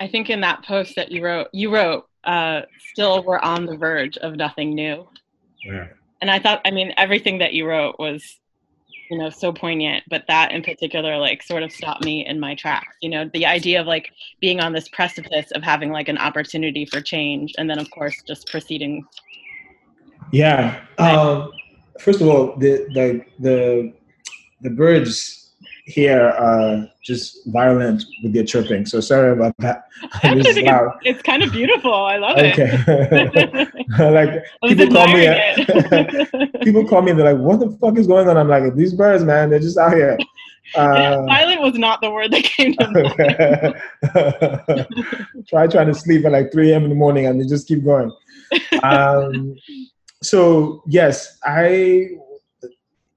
I 0.00 0.08
think 0.08 0.30
in 0.30 0.40
that 0.40 0.64
post 0.64 0.96
that 0.96 1.12
you 1.12 1.22
wrote, 1.22 1.48
you 1.52 1.72
wrote, 1.72 2.08
uh, 2.24 2.62
"Still, 2.92 3.22
we're 3.22 3.38
on 3.38 3.66
the 3.66 3.76
verge 3.76 4.16
of 4.18 4.36
nothing 4.36 4.74
new." 4.74 5.06
Yeah. 5.64 5.88
And 6.20 6.30
I 6.30 6.38
thought, 6.38 6.60
I 6.64 6.70
mean, 6.70 6.92
everything 6.96 7.38
that 7.38 7.54
you 7.54 7.66
wrote 7.66 7.98
was 7.98 8.40
you 9.10 9.18
know 9.18 9.28
so 9.28 9.52
poignant 9.52 10.04
but 10.08 10.24
that 10.28 10.52
in 10.52 10.62
particular 10.62 11.18
like 11.18 11.42
sort 11.42 11.64
of 11.64 11.72
stopped 11.72 12.04
me 12.04 12.24
in 12.24 12.38
my 12.38 12.54
tracks 12.54 12.96
you 13.00 13.10
know 13.10 13.28
the 13.34 13.44
idea 13.44 13.80
of 13.80 13.86
like 13.86 14.12
being 14.40 14.60
on 14.60 14.72
this 14.72 14.88
precipice 14.88 15.50
of 15.50 15.62
having 15.62 15.90
like 15.90 16.08
an 16.08 16.16
opportunity 16.16 16.86
for 16.86 17.00
change 17.00 17.52
and 17.58 17.68
then 17.68 17.78
of 17.78 17.90
course 17.90 18.22
just 18.26 18.46
proceeding. 18.46 19.04
Yeah 20.30 20.80
um, 20.98 21.50
first 21.98 22.20
of 22.20 22.28
all 22.28 22.56
the 22.56 22.86
the 22.94 23.24
the 23.40 23.92
the 24.60 24.70
birds 24.70 25.49
here 25.90 26.28
are 26.28 26.88
just 27.02 27.46
violent 27.46 28.04
with 28.22 28.32
their 28.32 28.44
chirping. 28.44 28.86
So 28.86 29.00
sorry 29.00 29.32
about 29.32 29.54
that. 29.58 29.84
it's, 30.22 30.98
it's, 31.04 31.22
kind 31.22 31.42
of 31.42 31.50
beautiful. 31.52 31.92
I 31.92 32.16
love 32.16 32.38
okay. 32.38 32.70
it. 32.88 33.98
like 33.98 34.44
people 34.68 34.88
call 34.88 35.08
me, 35.08 36.62
people 36.64 36.86
call 36.88 37.02
me. 37.02 37.12
They're 37.12 37.34
like, 37.34 37.42
"What 37.42 37.60
the 37.60 37.70
fuck 37.80 37.98
is 37.98 38.06
going 38.06 38.28
on?" 38.28 38.36
I'm 38.36 38.48
like, 38.48 38.74
"These 38.74 38.94
birds, 38.94 39.24
man, 39.24 39.50
they're 39.50 39.58
just 39.58 39.76
out 39.78 39.92
here." 39.92 40.16
Uh, 40.76 41.24
violent 41.26 41.60
was 41.60 41.74
not 41.74 42.00
the 42.00 42.10
word 42.10 42.30
that 42.30 42.44
came 42.44 42.74
to 42.74 42.90
mind. 42.90 43.06
Try 45.48 45.66
trying 45.66 45.88
to 45.88 45.94
sleep 45.94 46.24
at 46.24 46.32
like 46.32 46.52
3 46.52 46.70
a.m. 46.70 46.84
in 46.84 46.90
the 46.90 46.94
morning 46.94 47.26
and 47.26 47.40
they 47.40 47.46
just 47.46 47.66
keep 47.66 47.84
going. 47.84 48.12
Um, 48.84 49.56
so 50.22 50.84
yes, 50.86 51.38
I 51.44 52.10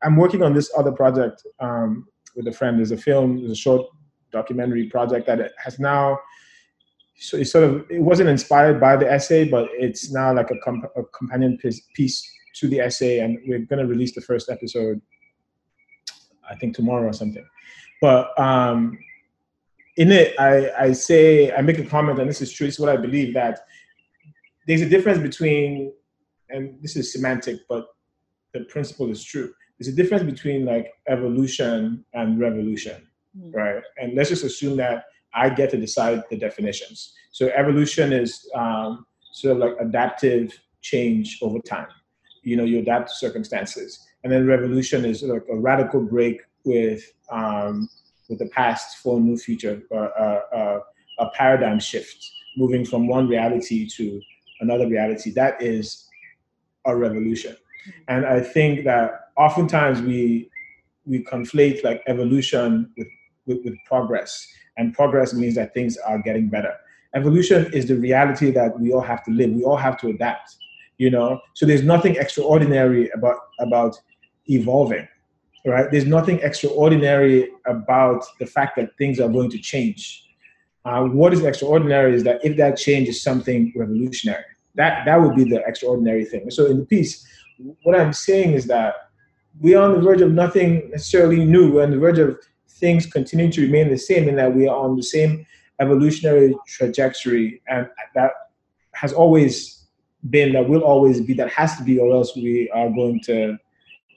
I'm 0.03 0.17
working 0.17 0.41
on 0.41 0.53
this 0.53 0.71
other 0.77 0.91
project 0.91 1.45
um, 1.59 2.07
with 2.35 2.47
a 2.47 2.51
friend. 2.51 2.77
There's 2.77 2.91
a 2.91 2.97
film, 2.97 3.39
there's 3.39 3.51
a 3.51 3.55
short 3.55 3.87
documentary 4.31 4.87
project 4.87 5.27
that 5.27 5.53
has 5.57 5.79
now. 5.79 6.19
So 7.17 7.37
it's 7.37 7.51
sort 7.51 7.63
of 7.63 7.85
it 7.89 8.01
wasn't 8.01 8.29
inspired 8.29 8.79
by 8.79 8.97
the 8.97 9.09
essay, 9.09 9.47
but 9.47 9.69
it's 9.73 10.11
now 10.11 10.33
like 10.33 10.51
a, 10.51 10.57
comp- 10.63 10.91
a 10.95 11.03
companion 11.17 11.57
piece, 11.57 11.81
piece 11.95 12.29
to 12.55 12.67
the 12.67 12.79
essay, 12.79 13.19
and 13.19 13.37
we're 13.47 13.59
going 13.59 13.79
to 13.79 13.87
release 13.87 14.13
the 14.13 14.21
first 14.21 14.49
episode. 14.49 15.01
I 16.49 16.55
think 16.55 16.75
tomorrow 16.75 17.07
or 17.07 17.13
something. 17.13 17.45
But 18.01 18.37
um, 18.37 18.97
in 19.95 20.11
it, 20.11 20.37
I, 20.37 20.71
I 20.77 20.91
say 20.91 21.53
I 21.53 21.61
make 21.61 21.79
a 21.79 21.85
comment, 21.85 22.19
and 22.19 22.29
this 22.29 22.41
is 22.41 22.51
true. 22.51 22.67
It's 22.67 22.79
what 22.79 22.89
I 22.89 22.97
believe 22.97 23.33
that 23.35 23.59
there's 24.67 24.81
a 24.81 24.89
difference 24.89 25.19
between, 25.19 25.93
and 26.49 26.81
this 26.81 26.95
is 26.97 27.13
semantic, 27.13 27.61
but 27.69 27.85
the 28.53 28.65
principle 28.65 29.09
is 29.09 29.23
true 29.23 29.53
there's 29.83 29.93
a 29.93 30.01
difference 30.01 30.23
between 30.23 30.65
like 30.65 30.93
evolution 31.07 32.05
and 32.13 32.39
revolution, 32.39 33.05
mm-hmm. 33.37 33.51
right? 33.51 33.83
And 33.97 34.15
let's 34.15 34.29
just 34.29 34.43
assume 34.43 34.77
that 34.77 35.05
I 35.33 35.49
get 35.49 35.71
to 35.71 35.77
decide 35.77 36.23
the 36.29 36.37
definitions. 36.37 37.13
So 37.31 37.49
evolution 37.49 38.13
is 38.13 38.49
um, 38.55 39.05
sort 39.33 39.53
of 39.53 39.57
like 39.59 39.75
adaptive 39.79 40.57
change 40.81 41.39
over 41.41 41.59
time. 41.59 41.87
You 42.43 42.55
know, 42.55 42.63
you 42.63 42.79
adapt 42.79 43.09
to 43.09 43.15
circumstances, 43.15 43.99
and 44.23 44.31
then 44.31 44.47
revolution 44.47 45.05
is 45.05 45.23
like 45.23 45.43
a 45.49 45.55
radical 45.55 46.01
break 46.01 46.41
with 46.65 47.03
um, 47.31 47.89
with 48.29 48.39
the 48.39 48.47
past 48.47 48.97
for 48.97 49.17
a 49.17 49.21
new 49.21 49.37
future, 49.37 49.81
or 49.89 50.17
uh, 50.17 50.39
uh, 50.55 50.79
a 51.19 51.29
paradigm 51.31 51.79
shift, 51.79 52.25
moving 52.57 52.85
from 52.85 53.07
one 53.07 53.27
reality 53.27 53.87
to 53.97 54.21
another 54.59 54.87
reality. 54.87 55.31
That 55.31 55.61
is 55.61 56.07
a 56.85 56.95
revolution. 56.95 57.55
And 58.07 58.25
I 58.25 58.39
think 58.39 58.85
that 58.85 59.22
oftentimes 59.37 60.01
we 60.01 60.49
we 61.05 61.23
conflate 61.23 61.83
like 61.83 62.01
evolution 62.07 62.89
with, 62.97 63.07
with, 63.45 63.59
with 63.65 63.75
progress. 63.85 64.47
And 64.77 64.93
progress 64.93 65.33
means 65.33 65.55
that 65.55 65.73
things 65.73 65.97
are 65.97 66.17
getting 66.17 66.47
better. 66.47 66.73
Evolution 67.13 67.71
is 67.73 67.87
the 67.87 67.95
reality 67.95 68.51
that 68.51 68.79
we 68.79 68.91
all 68.93 69.01
have 69.01 69.23
to 69.25 69.31
live. 69.31 69.51
We 69.51 69.63
all 69.63 69.77
have 69.77 69.99
to 69.99 70.07
adapt, 70.07 70.55
you 70.97 71.11
know? 71.11 71.39
So 71.53 71.65
there's 71.65 71.83
nothing 71.83 72.15
extraordinary 72.15 73.09
about 73.09 73.37
about 73.59 73.99
evolving, 74.47 75.07
right? 75.65 75.91
There's 75.91 76.05
nothing 76.05 76.39
extraordinary 76.39 77.49
about 77.67 78.23
the 78.39 78.45
fact 78.45 78.77
that 78.77 78.97
things 78.97 79.19
are 79.19 79.29
going 79.29 79.51
to 79.51 79.59
change. 79.59 80.23
Uh, 80.85 81.03
what 81.03 81.33
is 81.33 81.43
extraordinary 81.43 82.15
is 82.15 82.23
that 82.23 82.43
if 82.43 82.57
that 82.57 82.77
change 82.77 83.07
is 83.07 83.21
something 83.21 83.71
revolutionary, 83.75 84.43
that 84.75 85.05
that 85.05 85.21
would 85.21 85.35
be 85.35 85.43
the 85.43 85.61
extraordinary 85.67 86.25
thing. 86.25 86.49
So 86.49 86.65
in 86.65 86.79
the 86.79 86.85
piece, 86.85 87.25
what 87.83 87.99
I'm 87.99 88.11
saying 88.11 88.53
is 88.53 88.65
that 88.67 88.95
we 89.59 89.75
are 89.75 89.83
on 89.83 89.93
the 89.93 90.01
verge 90.01 90.21
of 90.21 90.31
nothing 90.31 90.89
necessarily 90.89 91.45
new. 91.45 91.73
We're 91.73 91.83
on 91.83 91.91
the 91.91 91.97
verge 91.97 92.19
of 92.19 92.37
things 92.67 93.05
continuing 93.05 93.51
to 93.51 93.61
remain 93.61 93.89
the 93.89 93.97
same 93.97 94.27
in 94.27 94.35
that 94.35 94.53
we 94.53 94.67
are 94.67 94.75
on 94.75 94.95
the 94.95 95.03
same 95.03 95.45
evolutionary 95.79 96.55
trajectory 96.67 97.61
and 97.67 97.87
that 98.15 98.31
has 98.93 99.13
always 99.13 99.85
been 100.29 100.53
that 100.53 100.67
will 100.67 100.81
always 100.81 101.19
be 101.21 101.33
that 101.33 101.49
has 101.49 101.77
to 101.77 101.83
be 101.83 101.99
or 101.99 102.13
else 102.13 102.35
we 102.35 102.69
are 102.71 102.89
going 102.89 103.19
to 103.21 103.57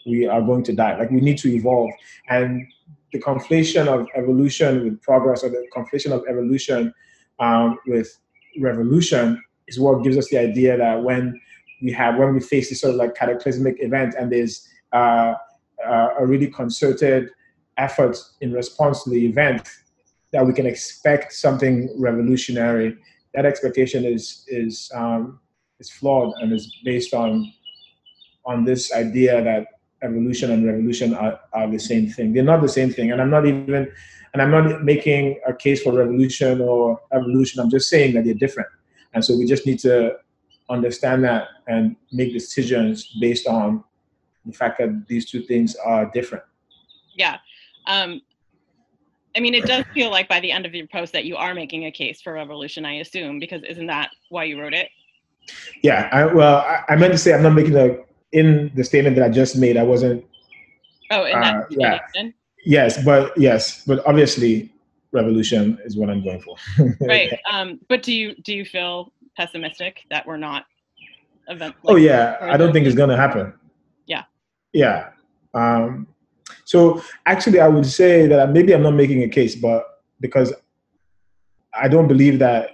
we 0.07 0.27
are 0.27 0.40
going 0.40 0.62
to 0.62 0.72
die 0.72 0.96
like 0.99 1.11
we 1.11 1.20
need 1.20 1.38
to 1.38 1.49
evolve 1.49 1.90
and 2.29 2.66
the 3.12 3.20
conflation 3.20 3.87
of 3.88 4.07
evolution 4.14 4.85
with 4.85 5.01
progress 5.01 5.42
or 5.42 5.49
the 5.49 5.66
conflation 5.75 6.12
of 6.12 6.22
evolution 6.29 6.92
um, 7.38 7.79
with 7.87 8.18
revolution 8.61 9.42
is 9.68 9.81
what 9.81 10.03
gives 10.05 10.16
us 10.16 10.29
the 10.29 10.38
idea 10.38 10.77
that 10.77 11.03
when 11.03 11.40
we 11.83 11.90
have 11.92 12.16
when 12.16 12.35
we 12.35 12.40
face 12.40 12.68
this 12.68 12.81
sort 12.81 12.92
of 12.92 12.96
like 12.96 13.14
cataclysmic 13.14 13.77
event 13.81 14.14
and 14.18 14.31
there's 14.31 14.68
uh, 14.92 15.35
a 16.18 16.27
really 16.27 16.49
concerted 16.49 17.31
effort 17.77 18.16
in 18.40 18.53
response 18.53 19.05
to 19.05 19.11
the 19.11 19.27
event 19.27 19.68
that 20.33 20.46
we 20.46 20.53
can 20.53 20.66
expect 20.66 21.33
something 21.33 21.88
revolutionary. 21.99 22.96
That 23.35 23.46
expectation 23.46 24.05
is 24.05 24.44
is 24.49 24.90
um, 24.94 25.40
is 25.79 25.90
flawed 25.90 26.33
and 26.40 26.53
is 26.53 26.75
based 26.85 27.14
on 27.14 27.53
on 28.44 28.64
this 28.64 28.92
idea 28.92 29.42
that 29.42 29.66
evolution 30.03 30.53
and 30.53 30.66
revolution 30.66 31.14
are, 31.14 31.40
are 31.53 31.68
the 31.68 31.79
same 31.79 32.09
thing. 32.09 32.33
They're 32.33 32.44
not 32.44 32.62
the 32.62 32.68
same 32.68 32.92
thing 32.92 33.11
and 33.12 33.20
i'm 33.20 33.31
not 33.31 33.46
even 33.46 33.90
and 34.33 34.42
i'm 34.42 34.51
not 34.51 34.85
making 34.85 35.40
a 35.46 35.53
case 35.53 35.83
for 35.83 35.92
revolution 35.92 36.61
or 36.61 37.01
evolution. 37.12 37.61
I'm 37.61 37.70
just 37.70 37.88
saying 37.88 38.14
that 38.14 38.25
they're 38.25 38.35
different. 38.35 38.68
And 39.14 39.25
so 39.25 39.37
we 39.37 39.46
just 39.46 39.66
need 39.66 39.79
to 39.81 40.16
understand 40.68 41.25
that 41.25 41.49
and 41.66 41.96
make 42.12 42.33
decisions 42.33 43.11
based 43.20 43.46
on 43.46 43.83
the 44.46 44.52
fact 44.52 44.78
that 44.78 45.06
these 45.09 45.30
two 45.30 45.42
things 45.42 45.76
are 45.76 46.11
different. 46.12 46.44
Yeah. 47.14 47.38
Um, 47.87 48.20
I 49.37 49.40
mean, 49.40 49.54
it 49.54 49.64
does 49.64 49.85
feel 49.92 50.11
like 50.11 50.28
by 50.28 50.40
the 50.40 50.50
end 50.50 50.64
of 50.64 50.74
your 50.74 50.87
post 50.87 51.12
that 51.12 51.24
you 51.24 51.37
are 51.37 51.54
making 51.54 51.85
a 51.85 51.90
case 51.90 52.22
for 52.22 52.32
revolution, 52.32 52.85
I 52.85 52.94
assume, 52.94 53.38
because 53.38 53.62
isn't 53.64 53.87
that 53.87 54.11
why 54.30 54.44
you 54.44 54.61
wrote 54.61 54.74
it? 54.74 54.88
Yeah. 55.82 56.09
I, 56.12 56.26
well, 56.26 56.59
I, 56.59 56.85
I 56.88 56.96
meant 56.96 57.12
to 57.12 57.18
say 57.18 57.35
I'm 57.35 57.42
not 57.42 57.52
making 57.52 57.76
a, 57.76 57.98
in 58.32 58.70
the 58.74 58.85
statement 58.85 59.16
that 59.16 59.24
I 59.24 59.28
just 59.28 59.56
made, 59.56 59.76
I 59.76 59.82
wasn't. 59.82 60.24
Oh, 61.11 61.24
in 61.24 61.40
that 61.40 61.56
uh, 61.56 61.66
yeah. 61.70 61.98
Yes, 62.64 63.04
but 63.04 63.37
yes, 63.38 63.85
but 63.87 64.04
obviously 64.06 64.72
revolution 65.12 65.78
is 65.85 65.96
what 65.96 66.11
I'm 66.11 66.24
going 66.24 66.40
for. 66.40 66.56
right. 67.00 67.32
Um, 67.52 67.78
but 67.88 68.02
do 68.02 68.12
you, 68.12 68.35
do 68.42 68.52
you 68.52 68.64
feel 68.64 69.12
pessimistic 69.37 70.00
that 70.11 70.26
we're 70.26 70.37
not 70.37 70.66
event. 71.48 71.74
Oh, 71.85 71.92
like, 71.92 71.94
oh 71.94 71.96
yeah, 71.96 72.37
I 72.40 72.56
don't 72.56 72.72
think 72.72 72.87
it's 72.87 72.96
gonna 72.96 73.16
happen. 73.16 73.52
Yeah. 74.72 75.11
Um, 75.55 76.07
so 76.64 77.02
actually, 77.24 77.61
I 77.61 77.68
would 77.68 77.87
say 77.87 78.26
that 78.26 78.52
maybe 78.52 78.72
I'm 78.74 78.83
not 78.83 78.94
making 78.94 79.22
a 79.22 79.29
case, 79.29 79.55
but 79.55 80.02
because 80.20 80.52
I 81.72 81.88
don't 81.88 82.09
believe 82.09 82.38
that 82.40 82.70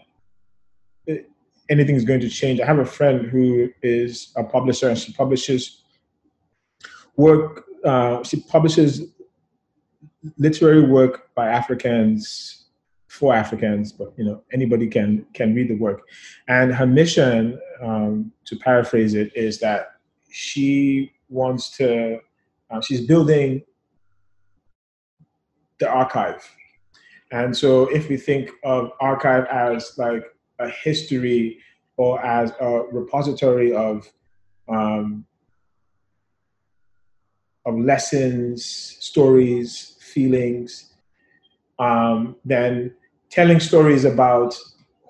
anything 1.69 1.97
is 1.97 2.05
going 2.05 2.21
to 2.21 2.29
change. 2.29 2.61
I 2.61 2.67
have 2.67 2.79
a 2.79 2.85
friend 2.85 3.27
who 3.27 3.69
is 3.83 4.33
a 4.37 4.45
publisher, 4.45 4.89
and 4.89 4.99
she 4.99 5.13
publishes 5.13 5.83
work. 7.17 7.65
Uh, 7.85 8.23
she 8.23 8.41
publishes 8.43 9.03
literary 10.39 10.87
work 10.87 11.35
by 11.35 11.49
Africans 11.49 12.67
for 13.09 13.35
Africans, 13.35 13.93
but 13.93 14.13
you 14.17 14.25
know 14.25 14.43
anybody 14.53 14.87
can 14.87 15.27
can 15.35 15.55
read 15.55 15.69
the 15.69 15.77
work. 15.77 16.03
And 16.49 16.75
her 16.75 16.87
mission, 16.87 17.61
um, 17.83 18.33
to 18.47 18.57
paraphrase 18.57 19.15
it, 19.15 19.33
is 19.35 19.59
that 19.61 19.97
she 20.31 21.13
wants 21.33 21.77
to. 21.79 22.19
Uh, 22.71 22.81
she's 22.81 23.07
building 23.07 23.63
the 25.79 25.89
archive, 25.89 26.49
and 27.31 27.57
so 27.57 27.87
if 27.87 28.09
we 28.09 28.17
think 28.17 28.51
of 28.65 28.93
archive 29.01 29.47
as 29.47 29.95
like 29.99 30.25
a 30.59 30.69
history 30.69 31.59
or 31.97 32.25
as 32.25 32.53
a 32.61 32.83
repository 32.93 33.75
of 33.75 34.11
um, 34.69 35.25
of 37.65 37.79
lessons, 37.79 38.65
stories, 38.65 39.97
feelings, 40.01 40.93
um, 41.79 42.37
then 42.45 42.95
telling 43.31 43.61
stories 43.61 44.05
about 44.05 44.57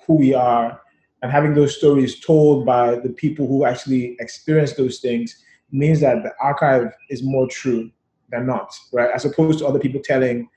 who 0.06 0.14
we 0.14 0.35
are 0.35 0.80
and 1.22 1.30
having 1.30 1.54
those 1.54 1.76
stories 1.76 2.20
told 2.20 2.66
by 2.66 2.96
the 2.96 3.08
people 3.08 3.46
who 3.46 3.64
actually 3.64 4.16
experience 4.20 4.74
those 4.74 4.98
things 4.98 5.42
means 5.72 6.00
that 6.00 6.22
the 6.22 6.32
archive 6.40 6.92
is 7.11 7.22
more 7.22 7.48
true 7.48 7.90
than 8.30 8.46
not, 8.46 8.72
right? 8.92 9.11
As 9.14 9.24
opposed 9.24 9.58
to 9.61 9.66
other 9.66 9.78
people 9.78 10.00
telling, 10.02 10.48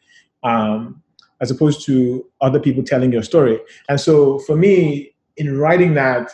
um, 0.44 1.02
as 1.42 1.52
opposed 1.52 1.86
to 1.86 2.26
other 2.42 2.60
people 2.60 2.84
telling 2.84 3.12
your 3.12 3.24
story. 3.24 3.60
And 3.90 4.00
so 4.00 4.40
for 4.40 4.56
me, 4.56 5.16
in 5.38 5.58
writing 5.58 5.94
that, 5.96 6.32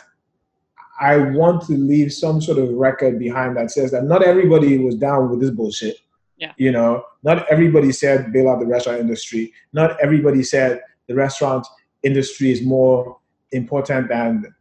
I 1.00 1.16
want 1.16 1.62
to 1.66 1.72
leave 1.72 2.12
some 2.12 2.40
sort 2.40 2.58
of 2.58 2.70
record 2.70 3.18
behind 3.18 3.56
that 3.56 3.70
says 3.70 3.90
that 3.90 4.04
not 4.04 4.22
everybody 4.22 4.78
was 4.78 4.94
down 4.94 5.30
with 5.30 5.40
this 5.40 5.50
bullshit. 5.50 5.96
Yeah. 6.36 6.52
You 6.56 6.70
know, 6.70 7.04
not 7.22 7.46
everybody 7.50 7.92
said 7.92 8.32
bail 8.32 8.48
out 8.48 8.60
the 8.60 8.66
restaurant 8.66 9.00
industry. 9.00 9.52
Not 9.72 9.98
everybody 10.00 10.42
said 10.42 10.80
the 11.08 11.14
restaurant 11.14 11.66
industry 12.02 12.50
is 12.50 12.62
more 12.62 13.18
important 13.52 14.08
than 14.08 14.54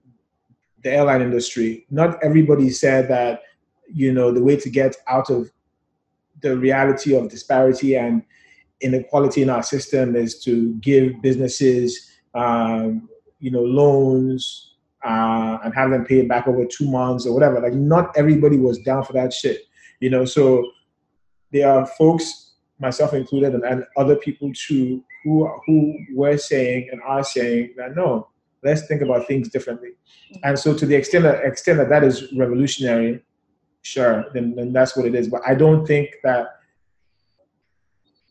the 0.83 0.91
airline 0.91 1.21
industry. 1.21 1.85
Not 1.89 2.23
everybody 2.23 2.69
said 2.69 3.07
that, 3.09 3.41
you 3.93 4.13
know, 4.13 4.31
the 4.31 4.43
way 4.43 4.55
to 4.55 4.69
get 4.69 4.95
out 5.07 5.29
of 5.29 5.51
the 6.41 6.57
reality 6.57 7.15
of 7.15 7.29
disparity 7.29 7.95
and 7.95 8.23
inequality 8.81 9.41
in 9.41 9.49
our 9.49 9.63
system 9.63 10.15
is 10.15 10.39
to 10.43 10.73
give 10.75 11.21
businesses, 11.21 12.11
um, 12.33 13.07
you 13.39 13.51
know, 13.51 13.61
loans, 13.61 14.75
uh, 15.03 15.57
and 15.63 15.73
have 15.73 15.89
them 15.89 16.05
pay 16.05 16.19
it 16.19 16.27
back 16.27 16.47
over 16.47 16.65
two 16.65 16.89
months 16.89 17.25
or 17.25 17.33
whatever. 17.33 17.59
Like 17.59 17.73
not 17.73 18.15
everybody 18.17 18.57
was 18.57 18.79
down 18.79 19.03
for 19.03 19.13
that 19.13 19.33
shit, 19.33 19.61
you 19.99 20.09
know. 20.09 20.25
So 20.25 20.71
there 21.51 21.71
are 21.71 21.85
folks, 21.85 22.53
myself 22.79 23.13
included, 23.13 23.53
and, 23.53 23.63
and 23.63 23.85
other 23.97 24.15
people 24.15 24.51
too, 24.53 25.03
who 25.23 25.49
who 25.65 25.97
were 26.13 26.37
saying 26.37 26.89
and 26.91 27.01
are 27.03 27.23
saying 27.23 27.73
that 27.77 27.95
no, 27.95 28.27
let's 28.63 28.85
think 28.87 29.01
about 29.01 29.27
things 29.27 29.49
differently. 29.49 29.89
Mm-hmm. 29.89 30.39
And 30.43 30.59
so 30.59 30.75
to 30.75 30.85
the 30.85 30.95
extent 30.95 31.23
that 31.23 31.43
extent 31.43 31.77
that 31.79 31.89
that 31.89 32.03
is 32.03 32.31
revolutionary, 32.33 33.23
sure, 33.81 34.25
then 34.33 34.55
then 34.55 34.73
that's 34.73 34.95
what 34.95 35.05
it 35.05 35.15
is. 35.15 35.27
But 35.27 35.41
I 35.47 35.55
don't 35.55 35.85
think 35.85 36.15
that. 36.23 36.57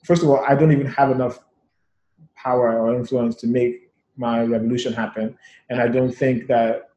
First 0.05 0.23
of 0.23 0.31
all, 0.31 0.43
I 0.49 0.55
don't 0.55 0.73
even 0.73 0.87
have 0.87 1.11
enough 1.11 1.41
power 2.35 2.81
or 2.81 2.97
influence 2.97 3.37
to 3.37 3.47
make 3.47 3.91
my 4.17 4.43
revolution 4.43 4.95
happen. 4.95 5.37
And 5.69 5.79
I 5.81 5.89
don't 5.89 6.11
think 6.11 6.47
that 6.47 6.91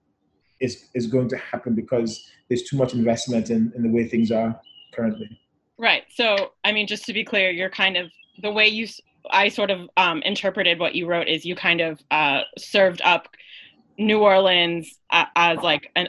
it's, 0.62 0.86
it's 0.94 1.08
going 1.08 1.28
to 1.30 1.38
happen 1.38 1.76
because 1.76 2.32
there's 2.48 2.63
too 2.63 2.78
much 2.78 2.94
investment 2.94 3.50
in, 3.50 3.74
in 3.76 3.84
the 3.84 3.89
way 3.89 4.08
things 4.08 4.32
are 4.32 4.60
currently. 4.94 5.38
Right. 5.78 6.04
So, 6.10 6.54
I 6.63 6.72
mean, 6.72 6.88
just 6.88 7.06
to 7.06 7.13
be 7.13 7.26
clear, 7.26 7.52
you're 7.52 7.70
kind 7.70 7.98
of 7.98 8.10
the 8.42 8.52
way 8.52 8.68
you, 8.70 8.88
I 9.30 9.50
sort 9.50 9.70
of 9.70 9.89
um, 9.98 10.22
interpreted 10.22 10.80
what 10.80 10.96
you 10.96 11.06
wrote 11.06 11.28
is 11.28 11.44
you 11.44 11.56
kind 11.56 11.82
of 11.82 12.02
uh, 12.10 12.44
served 12.58 13.02
up 13.04 13.28
New 13.98 14.20
Orleans 14.20 14.98
uh, 15.12 15.26
as 15.36 15.60
like 15.60 15.92
an, 15.98 16.08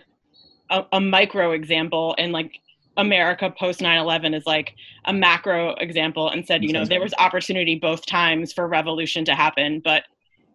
a, 0.71 0.85
a 0.93 1.01
micro 1.01 1.53
example 1.53 2.15
and 2.19 2.33
like 2.33 2.61
America 2.97 3.53
post 3.59 3.81
9/11 3.81 4.37
is 4.37 4.47
like 4.47 4.75
a 5.05 5.13
macro 5.13 5.75
example 5.75 6.29
and 6.31 6.47
said, 6.47 6.63
you 6.63 6.73
know, 6.73 6.85
there 6.85 7.01
was 7.01 7.13
opportunity 7.19 7.75
both 7.75 8.07
times 8.07 8.53
for 8.53 8.69
revolution 8.69 9.25
to 9.25 9.35
happen, 9.35 9.81
but 9.85 10.05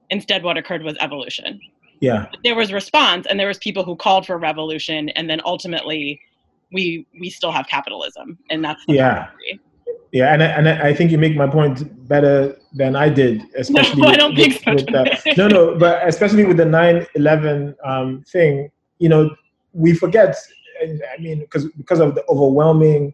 Instead, 0.09 0.43
what 0.43 0.57
occurred 0.57 0.83
was 0.83 0.95
evolution. 0.99 1.59
Yeah. 1.99 2.27
There 2.43 2.55
was 2.55 2.73
response, 2.73 3.27
and 3.27 3.39
there 3.39 3.47
was 3.47 3.57
people 3.59 3.83
who 3.83 3.95
called 3.95 4.25
for 4.25 4.37
revolution, 4.37 5.09
and 5.09 5.29
then 5.29 5.41
ultimately, 5.45 6.19
we 6.71 7.05
we 7.19 7.29
still 7.29 7.51
have 7.51 7.67
capitalism, 7.67 8.37
and 8.49 8.63
that's 8.63 8.81
yeah. 8.87 9.29
Yeah, 10.11 10.33
and 10.33 10.41
I, 10.41 10.45
and 10.47 10.67
I 10.67 10.91
think 10.91 11.11
you 11.11 11.19
make 11.19 11.35
my 11.35 11.45
point 11.45 12.07
better 12.07 12.57
than 12.73 12.95
I 12.95 13.09
did, 13.09 13.43
especially. 13.55 14.01
No, 14.01 14.07
with, 14.07 14.15
I 14.15 14.17
don't 14.17 14.35
think 14.35 14.53
so. 14.63 14.73
The, 14.73 15.33
no, 15.37 15.47
no, 15.47 15.77
but 15.77 16.07
especially 16.07 16.45
with 16.45 16.57
the 16.57 16.63
9/11 16.63 17.75
um, 17.85 18.23
thing, 18.23 18.71
you 18.97 19.09
know, 19.09 19.29
we 19.73 19.93
forget. 19.93 20.35
I 20.81 21.21
mean, 21.21 21.39
because 21.39 21.65
because 21.77 21.99
of 21.99 22.15
the 22.15 22.23
overwhelming 22.29 23.13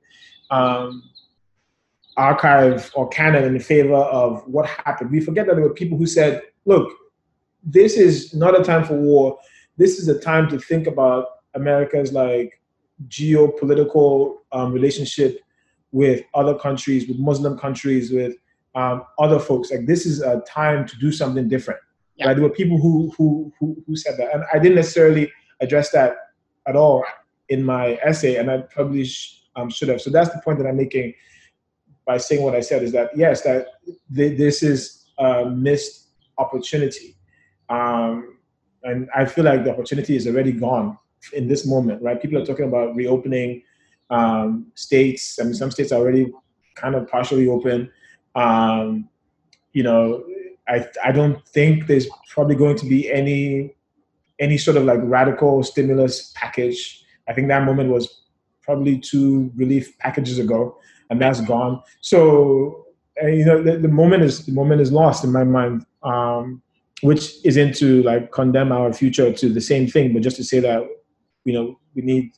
um, 0.52 1.04
archive 2.18 2.92
or 2.96 3.08
canon 3.10 3.44
in 3.44 3.60
favor 3.60 3.96
of 3.96 4.44
what 4.48 4.68
happened, 4.68 5.12
we 5.12 5.20
forget 5.20 5.48
that 5.48 5.56
there 5.56 5.66
were 5.66 5.74
people 5.74 5.98
who 5.98 6.06
said, 6.06 6.42
look, 6.66 6.92
this 7.64 7.98
is 7.98 8.34
not 8.34 8.60
a 8.60 8.64
time 8.64 8.84
for 8.86 8.96
war. 8.96 9.38
This 9.78 9.98
is 10.00 10.08
a 10.08 10.20
time 10.20 10.48
to 10.50 10.60
think 10.60 10.88
about 10.88 11.26
America's 11.56 12.14
like 12.14 12.62
geopolitical 13.08 14.38
um, 14.52 14.72
relationship 14.72 15.40
with 15.92 16.24
other 16.34 16.56
countries, 16.56 17.08
with 17.08 17.18
Muslim 17.18 17.58
countries, 17.58 18.12
with 18.12 18.36
um, 18.76 19.04
other 19.18 19.40
folks. 19.40 19.72
Like 19.72 19.86
this 19.86 20.06
is 20.06 20.22
a 20.22 20.42
time 20.48 20.88
to 20.88 20.98
do 20.98 21.12
something 21.12 21.48
different. 21.50 21.80
Yeah. 22.18 22.28
Right? 22.28 22.34
There 22.36 22.44
were 22.44 22.50
people 22.50 22.78
who, 22.78 23.12
who 23.18 23.52
who 23.60 23.84
who 23.86 23.96
said 23.96 24.18
that, 24.18 24.34
and 24.34 24.44
I 24.54 24.60
didn't 24.60 24.76
necessarily 24.76 25.32
address 25.60 25.92
that 25.92 26.16
at 26.68 26.76
all 26.76 27.04
in 27.50 27.64
my 27.64 27.98
essay, 28.04 28.38
and 28.38 28.50
I 28.50 28.60
probably 28.60 29.06
sh- 29.06 29.44
um, 29.56 29.70
should 29.70 29.90
have. 29.90 30.02
So 30.02 30.10
that's 30.10 30.30
the 30.30 30.42
point 30.44 30.58
that 30.60 30.68
I'm 30.68 30.78
making 30.78 31.14
by 32.06 32.18
saying 32.18 32.44
what 32.44 32.56
I 32.56 32.62
said 32.62 32.84
is 32.84 32.92
that 32.92 33.16
yes, 33.16 33.42
that 33.42 33.68
th- 34.16 34.38
this 34.38 34.64
is 34.64 35.06
a 35.18 35.46
missed 35.46 36.10
opportunity. 36.38 37.16
Um, 37.70 38.38
and 38.84 39.10
I 39.16 39.26
feel 39.26 39.44
like 39.44 39.64
the 39.64 39.72
opportunity 39.72 40.16
is 40.16 40.28
already 40.28 40.52
gone 40.52 40.98
in 41.34 41.48
this 41.48 41.66
moment, 41.66 42.02
right? 42.02 42.22
People 42.22 42.38
are 42.38 42.46
talking 42.46 42.68
about 42.68 42.96
reopening 42.96 43.64
um, 44.10 44.68
states. 44.76 45.40
I 45.40 45.44
mean, 45.44 45.56
some 45.56 45.72
states 45.72 45.92
are 45.92 46.00
already 46.00 46.32
kind 46.76 46.94
of 46.94 47.08
partially 47.08 47.48
open. 47.48 47.92
Um, 48.36 49.10
you 49.74 49.84
know, 49.84 50.24
I 50.68 50.88
I 51.04 51.12
don't 51.12 51.46
think 51.50 51.88
there's 51.88 52.08
probably 52.30 52.56
going 52.56 52.78
to 52.78 52.86
be 52.86 53.12
any 53.12 53.76
any 54.40 54.58
sort 54.58 54.78
of 54.78 54.84
like 54.84 55.00
radical 55.04 55.64
stimulus 55.64 56.34
package. 56.36 57.04
I 57.28 57.34
think 57.34 57.48
that 57.48 57.64
moment 57.64 57.90
was 57.90 58.22
probably 58.62 59.00
two 59.00 59.52
relief 59.56 59.98
packages 60.00 60.40
ago, 60.40 60.78
and 61.10 61.22
that's 61.22 61.42
gone. 61.42 61.82
So 62.02 62.86
you 63.24 63.46
know, 63.46 63.64
the, 63.64 63.78
the 63.78 63.88
moment 63.88 64.24
is 64.24 64.46
the 64.46 64.52
moment 64.52 64.82
is 64.82 64.92
lost 64.92 65.24
in 65.24 65.32
my 65.32 65.44
mind 65.44 65.86
um, 66.04 66.62
which 67.02 67.36
isn't 67.46 67.76
to 67.76 68.02
like 68.04 68.32
condemn 68.32 68.72
our 68.72 68.92
future 68.94 69.32
to 69.32 69.50
the 69.50 69.62
same 69.62 69.88
thing, 69.88 70.14
but 70.14 70.22
just 70.22 70.38
to 70.38 70.44
say 70.44 70.60
that 70.60 70.84
you 71.44 71.54
know 71.54 71.80
we 71.94 72.02
need 72.02 72.32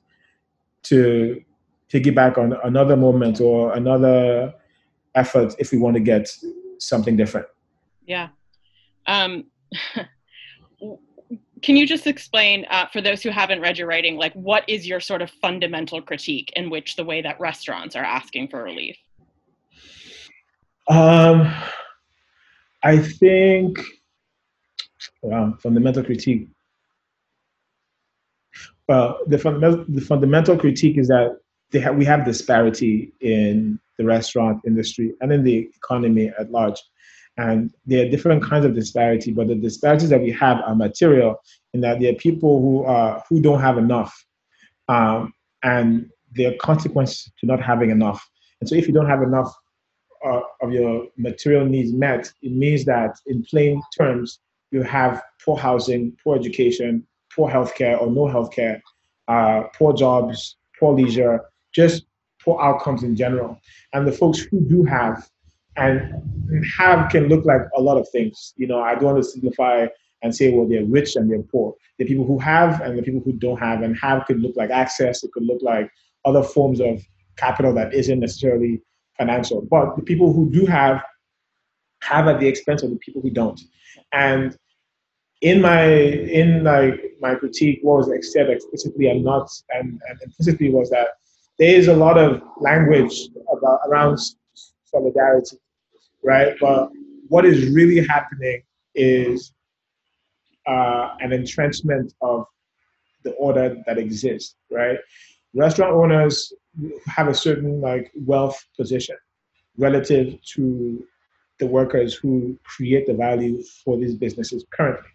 to 0.83 1.41
piggyback 1.89 2.37
on 2.37 2.53
another 2.63 2.97
moment 2.97 3.39
or 3.39 3.73
another 3.73 4.53
effort 5.15 5.55
if 5.59 5.71
we 5.71 5.77
want 5.77 5.95
to 5.95 5.99
get 5.99 6.29
something 6.79 7.15
different. 7.15 7.47
Yeah. 8.05 8.29
Um, 9.05 9.45
can 11.61 11.75
you 11.75 11.87
just 11.87 12.07
explain 12.07 12.65
uh, 12.69 12.85
for 12.87 13.01
those 13.01 13.23
who 13.23 13.29
haven't 13.29 13.61
read 13.61 13.77
your 13.77 13.87
writing, 13.87 14.17
like 14.17 14.33
what 14.33 14.63
is 14.67 14.87
your 14.87 14.99
sort 14.99 15.21
of 15.21 15.29
fundamental 15.29 16.01
critique 16.01 16.51
in 16.55 16.69
which 16.69 16.95
the 16.95 17.03
way 17.03 17.21
that 17.21 17.39
restaurants 17.39 17.95
are 17.95 18.03
asking 18.03 18.47
for 18.47 18.63
relief? 18.63 18.97
Um, 20.89 21.53
I 22.83 22.97
think, 22.97 23.79
wow, 25.21 25.55
fundamental 25.61 26.03
critique. 26.03 26.47
Well, 28.87 29.19
the 29.27 29.37
fundamental 29.37 29.85
the 29.89 30.01
fundamental 30.01 30.57
critique 30.57 30.97
is 30.97 31.09
that 31.09 31.37
have, 31.73 31.95
we 31.97 32.05
have 32.05 32.23
disparity 32.23 33.11
in 33.19 33.79
the 33.97 34.05
restaurant 34.05 34.61
industry 34.65 35.13
and 35.19 35.31
in 35.33 35.43
the 35.43 35.69
economy 35.75 36.31
at 36.39 36.51
large. 36.51 36.81
And 37.37 37.71
there 37.85 38.05
are 38.05 38.09
different 38.09 38.43
kinds 38.43 38.65
of 38.65 38.73
disparity, 38.73 39.31
but 39.31 39.47
the 39.47 39.55
disparities 39.55 40.09
that 40.09 40.21
we 40.21 40.31
have 40.31 40.57
are 40.65 40.75
material 40.75 41.35
in 41.73 41.81
that 41.81 41.99
there 41.99 42.11
are 42.11 42.15
people 42.15 42.61
who 42.61 42.83
are 42.83 43.23
who 43.29 43.39
don't 43.41 43.61
have 43.61 43.77
enough, 43.77 44.25
um, 44.87 45.33
and 45.63 46.09
there 46.35 46.51
are 46.51 46.55
consequences 46.55 47.31
to 47.39 47.45
not 47.45 47.61
having 47.61 47.91
enough. 47.91 48.27
And 48.59 48.67
so, 48.67 48.75
if 48.75 48.87
you 48.87 48.93
don't 48.93 49.05
have 49.07 49.21
enough 49.21 49.53
uh, 50.25 50.41
of 50.61 50.71
your 50.71 51.07
material 51.15 51.65
needs 51.65 51.93
met, 51.93 52.31
it 52.41 52.51
means 52.51 52.85
that 52.85 53.19
in 53.27 53.43
plain 53.43 53.81
terms, 53.95 54.39
you 54.71 54.81
have 54.81 55.21
poor 55.45 55.57
housing, 55.57 56.17
poor 56.23 56.35
education, 56.35 57.05
poor 57.35 57.49
healthcare 57.49 58.01
or 58.01 58.07
no 58.07 58.25
healthcare, 58.25 58.81
uh, 59.27 59.63
poor 59.77 59.93
jobs, 59.93 60.57
poor 60.79 60.93
leisure, 60.93 61.41
just 61.73 62.05
poor 62.43 62.59
outcomes 62.61 63.03
in 63.03 63.15
general. 63.15 63.59
And 63.93 64.07
the 64.07 64.11
folks 64.11 64.39
who 64.39 64.61
do 64.61 64.83
have 64.83 65.29
and 65.77 66.13
have 66.77 67.09
can 67.09 67.27
look 67.27 67.45
like 67.45 67.61
a 67.75 67.81
lot 67.81 67.97
of 67.97 68.07
things. 68.09 68.53
You 68.57 68.67
know, 68.67 68.81
I 68.81 68.95
don't 68.95 69.03
want 69.03 69.17
to 69.17 69.23
simplify 69.23 69.87
and 70.23 70.35
say, 70.35 70.51
well, 70.51 70.67
they're 70.67 70.85
rich 70.85 71.15
and 71.15 71.29
they're 71.29 71.43
poor. 71.43 71.75
The 71.99 72.05
people 72.05 72.25
who 72.25 72.39
have 72.39 72.81
and 72.81 72.97
the 72.97 73.03
people 73.03 73.21
who 73.23 73.33
don't 73.33 73.57
have, 73.57 73.81
and 73.83 73.97
have 73.99 74.25
could 74.25 74.39
look 74.39 74.55
like 74.55 74.71
access. 74.71 75.23
It 75.23 75.31
could 75.31 75.43
look 75.43 75.61
like 75.61 75.89
other 76.25 76.43
forms 76.43 76.81
of 76.81 77.01
capital 77.37 77.73
that 77.75 77.93
isn't 77.93 78.19
necessarily 78.19 78.81
financial. 79.17 79.61
But 79.61 79.95
the 79.95 80.03
people 80.03 80.33
who 80.33 80.49
do 80.49 80.65
have 80.65 81.03
have 82.01 82.27
at 82.27 82.39
the 82.39 82.47
expense 82.47 82.83
of 82.83 82.89
the 82.89 82.97
people 82.97 83.21
who 83.21 83.29
don't. 83.29 83.59
And 84.13 84.57
in 85.41 85.61
my 85.61 85.85
in 85.85 86.63
like 86.63 86.99
my 87.21 87.35
critique, 87.35 87.79
what 87.83 88.07
was 88.07 88.31
said 88.33 88.49
explicitly 88.49 89.07
and 89.07 89.23
not 89.23 89.49
and, 89.69 90.01
and 90.09 90.19
implicitly 90.23 90.71
was 90.71 90.89
that 90.89 91.09
there 91.59 91.75
is 91.75 91.87
a 91.87 91.95
lot 91.95 92.17
of 92.17 92.41
language 92.59 93.29
about 93.51 93.79
around 93.87 94.19
solidarity, 94.85 95.57
right? 96.27 96.53
But 96.59 96.89
what 97.29 97.45
is 97.45 97.69
really 97.69 98.05
happening 98.05 98.61
is 98.95 99.53
uh, 100.67 101.15
an 101.21 101.31
entrenchment 101.31 102.13
of 102.21 102.45
the 103.23 103.31
order 103.31 103.81
that 103.85 103.97
exists, 103.97 104.55
right? 104.69 104.97
Restaurant 105.55 105.93
owners 105.93 106.51
have 107.07 107.29
a 107.29 107.33
certain 107.33 107.79
like 107.79 108.11
wealth 108.13 108.61
position 108.77 109.15
relative 109.77 110.37
to 110.53 111.03
the 111.59 111.65
workers 111.65 112.13
who 112.13 112.59
create 112.63 113.07
the 113.07 113.13
value 113.13 113.63
for 113.83 113.97
these 113.97 114.15
businesses 114.15 114.65
currently. 114.73 115.09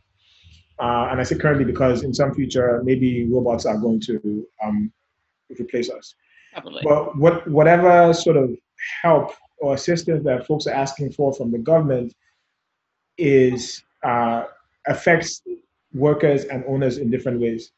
Uh, 0.81 1.09
and 1.11 1.21
I 1.21 1.25
say 1.25 1.37
currently 1.37 1.67
because 1.67 2.03
in 2.05 2.15
some 2.15 2.35
future, 2.35 2.81
maybe 2.83 3.27
robots 3.31 3.67
are 3.67 3.77
going 3.77 4.01
to 4.09 4.47
um, 4.65 4.91
replace 5.61 5.91
us. 5.91 6.15
Probably. 6.55 6.83
But 6.83 7.17
what, 7.19 7.49
whatever 7.49 8.15
sort 8.15 8.39
of 8.39 8.51
help 9.03 9.35
or 9.63 9.75
assistance 9.75 10.25
that 10.25 10.45
folks 10.47 10.67
are 10.67 10.75
asking 10.75 11.13
for 11.13 11.33
from 11.33 11.53
the 11.53 11.59
government 11.59 12.15
is 13.17 13.85
uh, 14.03 14.45
affects 14.89 15.43
workers 15.95 16.45
and 16.47 16.65
owners 16.67 16.99
in 16.99 17.11
different 17.11 17.41
ways. 17.41 17.71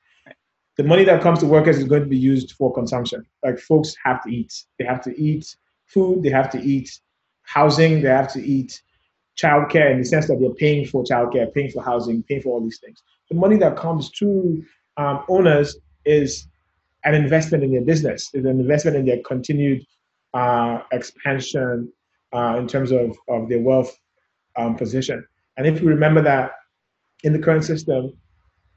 The 0.76 0.84
money 0.84 1.04
that 1.04 1.22
comes 1.22 1.40
to 1.40 1.46
workers 1.46 1.76
is 1.76 1.84
going 1.84 2.02
to 2.02 2.08
be 2.08 2.16
used 2.16 2.52
for 2.52 2.72
consumption. 2.72 3.24
Like 3.44 3.58
folks 3.58 3.94
have 4.02 4.24
to 4.24 4.30
eat. 4.30 4.64
They 4.78 4.86
have 4.86 5.02
to 5.02 5.20
eat 5.20 5.56
food. 5.84 6.22
They 6.22 6.30
have 6.30 6.50
to 6.52 6.60
eat 6.60 6.98
housing. 7.42 8.00
They 8.00 8.08
have 8.08 8.32
to 8.32 8.42
eat 8.42 8.80
childcare 9.36 9.92
in 9.92 9.98
the 9.98 10.04
sense 10.06 10.26
that 10.28 10.40
they're 10.40 10.50
paying 10.54 10.86
for 10.86 11.04
childcare, 11.04 11.52
paying 11.52 11.70
for 11.70 11.82
housing, 11.82 12.22
paying 12.22 12.40
for 12.40 12.54
all 12.54 12.60
these 12.62 12.78
things. 12.78 13.02
The 13.28 13.36
money 13.36 13.58
that 13.58 13.76
comes 13.76 14.10
to 14.12 14.64
um, 14.96 15.22
owners 15.28 15.76
is 16.06 16.48
an 17.04 17.14
investment 17.14 17.62
in 17.62 17.72
their 17.72 17.82
business, 17.82 18.30
is 18.32 18.46
an 18.46 18.58
investment 18.58 18.96
in 18.96 19.04
their 19.04 19.20
continued 19.22 19.84
uh, 20.34 20.82
expansion 20.92 21.90
uh, 22.34 22.56
in 22.58 22.66
terms 22.66 22.90
of, 22.90 23.16
of 23.28 23.48
their 23.48 23.60
wealth 23.60 23.96
um, 24.56 24.76
position. 24.76 25.24
And 25.56 25.66
if 25.66 25.80
you 25.80 25.88
remember 25.88 26.20
that 26.22 26.52
in 27.22 27.32
the 27.32 27.38
current 27.38 27.64
system, 27.64 28.12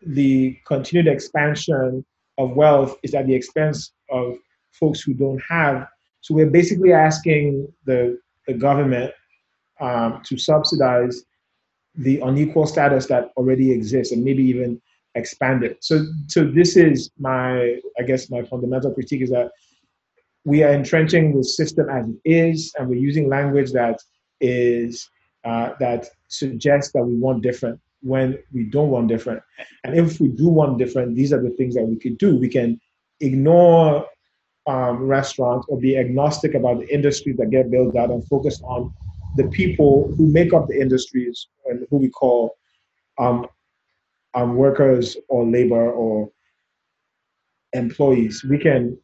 the 0.06 0.58
continued 0.66 1.08
expansion 1.08 2.06
of 2.38 2.52
wealth 2.52 2.98
is 3.04 3.14
at 3.16 3.26
the 3.26 3.34
expense 3.34 3.92
of 4.12 4.38
folks 4.72 5.02
who 5.02 5.14
don't 5.14 5.42
have. 5.50 5.88
So 6.22 6.36
we're 6.36 6.50
basically 6.50 6.94
asking 6.94 7.68
the, 7.86 8.20
the 8.46 8.54
government 8.54 9.12
um, 9.80 10.22
to 10.26 10.38
subsidize 10.38 11.24
the 11.96 12.20
unequal 12.20 12.68
status 12.68 13.08
that 13.08 13.32
already 13.38 13.72
exists 13.72 14.14
and 14.14 14.24
maybe 14.24 14.44
even 14.44 14.80
expand 15.16 15.64
it. 15.64 15.84
So, 15.84 16.06
so 16.28 16.44
this 16.46 16.78
is 16.78 17.10
my, 17.18 17.80
I 18.00 18.04
guess, 18.06 18.30
my 18.30 18.44
fundamental 18.44 18.94
critique 18.94 19.24
is 19.24 19.32
that 19.32 19.50
we 20.48 20.64
are 20.64 20.72
entrenching 20.72 21.36
the 21.36 21.44
system 21.44 21.90
as 21.90 22.08
it 22.08 22.22
is, 22.24 22.74
and 22.80 22.88
we're 22.88 22.96
using 23.10 23.28
language 23.28 23.74
that 23.74 24.00
is 24.40 25.10
uh, 25.44 25.72
that 25.82 26.08
suggests 26.30 26.94
that 26.94 27.04
we 27.04 27.16
want 27.16 27.44
different 27.44 27.78
when 28.02 28.40
we 28.54 28.64
don't 28.64 28.90
want 28.90 29.10
different. 29.10 29.42
And 29.84 29.94
if 30.00 30.22
we 30.22 30.30
do 30.30 30.48
want 30.48 30.78
different, 30.78 31.16
these 31.18 31.34
are 31.34 31.44
the 31.44 31.50
things 31.58 31.76
that 31.76 31.84
we 31.84 31.98
could 31.98 32.18
do. 32.18 32.38
We 32.38 32.48
can 32.48 32.80
ignore 33.20 34.06
um, 34.68 35.06
restaurants 35.06 35.68
or 35.70 35.78
be 35.80 35.98
agnostic 35.98 36.54
about 36.54 36.80
the 36.80 36.94
industries 36.94 37.36
that 37.38 37.50
get 37.50 37.70
built 37.70 37.98
out 37.98 38.10
and 38.10 38.26
focus 38.28 38.62
on 38.64 38.94
the 39.36 39.50
people 39.50 40.14
who 40.16 40.28
make 40.28 40.54
up 40.54 40.68
the 40.70 40.80
industries 40.80 41.48
and 41.66 41.86
who 41.90 41.98
we 41.98 42.10
call 42.10 42.56
um, 43.20 43.48
um, 44.34 44.56
workers 44.56 45.18
or 45.28 45.46
labor 45.46 45.92
or 45.92 46.30
employees. 47.74 48.46
We 48.50 48.60
can 48.60 48.98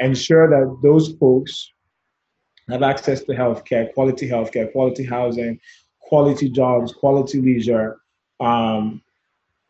ensure 0.00 0.48
that 0.48 0.78
those 0.82 1.12
folks 1.18 1.72
have 2.68 2.82
access 2.82 3.22
to 3.24 3.32
healthcare, 3.32 3.92
quality 3.94 4.28
healthcare, 4.28 4.70
quality 4.72 5.04
housing, 5.04 5.58
quality 6.00 6.48
jobs, 6.48 6.92
quality 6.92 7.40
leisure, 7.40 7.98
um, 8.40 9.02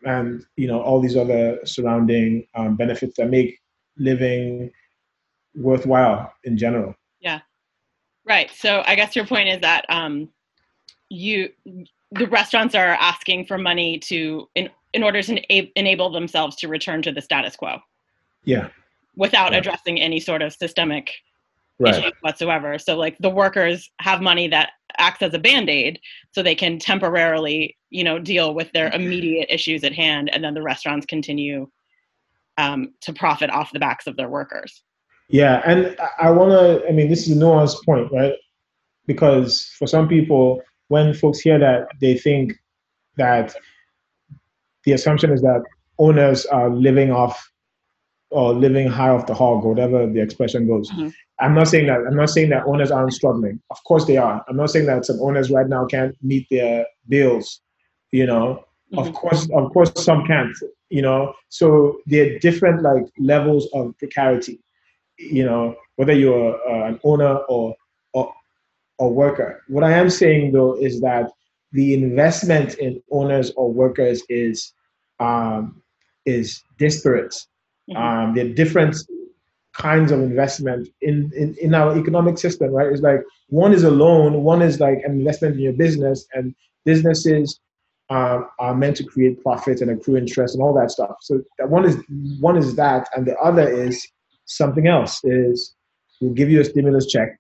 and 0.05 0.45
you 0.57 0.67
know 0.67 0.81
all 0.81 1.01
these 1.01 1.17
other 1.17 1.59
surrounding 1.65 2.47
um, 2.55 2.77
benefits 2.77 3.17
that 3.17 3.31
make 3.31 3.59
living 3.99 4.71
worthwhile 5.55 6.33
in 6.45 6.57
general. 6.57 6.95
Yeah, 7.21 7.41
right. 8.25 8.51
So 8.51 8.83
I 8.87 8.95
guess 8.95 9.17
your 9.17 9.27
point 9.27 9.49
is 9.49 9.61
that 9.61 9.85
um, 9.89 10.29
you 11.09 11.51
the 12.13 12.27
restaurants 12.27 12.75
are 12.75 12.97
asking 13.01 13.47
for 13.47 13.59
money 13.59 13.99
to 13.99 14.49
in 14.55 14.71
in 14.95 15.03
order 15.03 15.23
to 15.23 15.79
enable 15.79 16.11
themselves 16.11 16.57
to 16.57 16.69
return 16.69 17.03
to 17.03 17.13
the 17.13 17.21
status 17.21 17.57
quo. 17.57 17.79
Yeah. 18.45 18.69
Without 19.19 19.53
addressing 19.53 20.01
any 20.01 20.21
sort 20.21 20.43
of 20.43 20.53
systemic 20.53 21.11
right. 21.79 22.15
whatsoever. 22.21 22.79
So 22.79 22.97
like 22.97 23.17
the 23.19 23.31
workers 23.31 23.91
have 24.01 24.21
money 24.21 24.49
that 24.49 24.71
acts 24.97 25.23
as 25.23 25.35
a 25.35 25.39
band-aid 25.39 26.01
so 26.33 26.43
they 26.43 26.55
can 26.55 26.79
temporarily, 26.79 27.77
you 27.91 28.05
know, 28.05 28.19
deal 28.19 28.55
with 28.55 28.71
their 28.73 28.91
immediate 28.93 29.49
issues 29.51 29.85
at 29.85 29.93
hand 29.93 30.31
and 30.33 30.43
then 30.43 30.55
the 30.55 30.63
restaurants 30.63 31.07
continue 31.07 31.69
um, 32.57 32.95
to 33.03 33.13
profit 33.13 33.51
off 33.51 33.73
the 33.73 33.79
backs 33.79 34.07
of 34.07 34.17
their 34.17 34.29
workers. 34.29 34.83
Yeah, 35.29 35.63
and 35.67 35.97
I 36.19 36.31
want 36.31 36.51
to 36.53 36.89
I 36.89 36.93
mean 36.93 37.09
this 37.11 37.29
is 37.29 37.37
a 37.37 37.41
nuanced 37.41 37.85
point, 37.85 38.11
right? 38.13 38.33
Because 39.07 39.71
for 39.79 39.87
some 39.87 40.09
people 40.09 40.63
when 40.89 41.13
folks 41.13 41.41
hear 41.41 41.59
that 41.59 41.89
they 42.01 42.17
think 42.17 42.55
that 43.17 43.55
the 44.85 44.93
assumption 44.93 45.31
is 45.31 45.43
that 45.43 45.63
owners 45.99 46.47
are 46.47 46.71
living 46.71 47.13
off 47.13 47.51
or 48.31 48.53
living 48.53 48.89
high 48.89 49.09
off 49.09 49.27
the 49.27 49.35
hog, 49.35 49.65
or 49.65 49.71
whatever 49.71 50.07
the 50.07 50.21
expression 50.21 50.67
goes. 50.67 50.91
Mm-hmm. 50.91 51.09
I'm 51.41 51.55
not 51.55 51.69
saying 51.69 51.87
that. 51.87 52.01
I'm 52.07 52.17
not 52.17 52.31
saying 52.31 52.51
that 52.51 52.67
owners 52.67 52.91
aren't 52.91 53.13
struggling. 53.13 53.61
Of 53.71 53.83
course 53.85 54.05
they 54.07 54.17
are. 54.17 54.45
I'm 54.49 54.57
not 54.57 54.71
saying 54.71 54.87
that 54.87 55.07
some 55.07 55.21
owners 55.21 55.51
right 55.51 55.69
now 55.69 55.87
can't 55.87 56.17
meet 56.23 56.47
their 56.51 56.87
bills. 57.09 57.61
You 58.11 58.27
know, 58.27 58.65
mm-hmm. 58.93 58.99
of 58.99 59.15
course, 59.15 59.49
of 59.53 59.73
course, 59.73 59.93
some 59.97 60.27
can't. 60.27 60.57
You 60.91 61.03
know, 61.03 61.35
so 61.49 62.01
there 62.07 62.35
are 62.35 62.39
different 62.39 62.83
like 62.83 63.05
levels 63.19 63.69
of 63.75 63.97
precarity. 63.99 64.61
You 65.19 65.45
know, 65.45 65.77
whether 65.97 66.13
you're 66.13 66.55
uh, 66.69 66.89
an 66.89 67.01
owner 67.05 67.37
or 67.49 67.75
or 68.13 68.33
or 68.99 69.13
worker. 69.13 69.63
What 69.69 69.85
I 69.85 69.93
am 69.93 70.11
saying 70.11 70.53
though 70.53 70.75
is 70.75 71.01
that 71.01 71.31
the 71.73 71.95
investment 71.95 72.75
in 72.75 73.03
owners 73.11 73.53
or 73.57 73.73
workers 73.73 74.23
is 74.29 74.73
um, 75.21 75.83
is 76.25 76.63
disparate. 76.79 77.35
Mm-hmm. 77.89 77.97
Um, 77.97 78.35
there 78.35 78.47
are 78.47 78.55
different 78.55 78.97
kinds 79.73 80.11
of 80.11 80.21
investment 80.21 80.89
in, 81.01 81.31
in, 81.37 81.55
in 81.61 81.75
our 81.75 81.97
economic 81.97 82.39
system, 82.39 82.71
right? 82.71 82.89
It's 82.89 83.03
like 83.03 83.21
one 83.49 83.73
is 83.73 83.85
a 83.85 83.91
loan, 83.91 84.43
one 84.43 84.61
is 84.61 84.81
like 84.81 84.99
an 85.05 85.13
investment 85.13 85.55
in 85.55 85.61
your 85.61 85.73
business, 85.73 86.27
and 86.35 86.55
businesses 86.85 87.61
um, 88.11 88.49
are 88.59 88.75
meant 88.75 88.97
to 88.97 89.05
create 89.05 89.43
profit 89.43 89.81
and 89.81 89.91
accrue 89.91 90.17
interest 90.17 90.55
and 90.55 90.63
all 90.63 90.75
that 90.75 90.91
stuff. 90.91 91.17
So 91.21 91.41
that 91.59 91.69
one 91.69 91.85
is 91.85 91.97
one 92.41 92.57
is 92.57 92.75
that, 92.77 93.09
and 93.15 93.27
the 93.27 93.37
other 93.39 93.69
is 93.69 94.07
something 94.47 94.87
else. 94.87 95.21
Is 95.25 95.75
we'll 96.21 96.33
give 96.33 96.51
you 96.51 96.61
a 96.61 96.65
stimulus 96.65 97.07
check, 97.07 97.37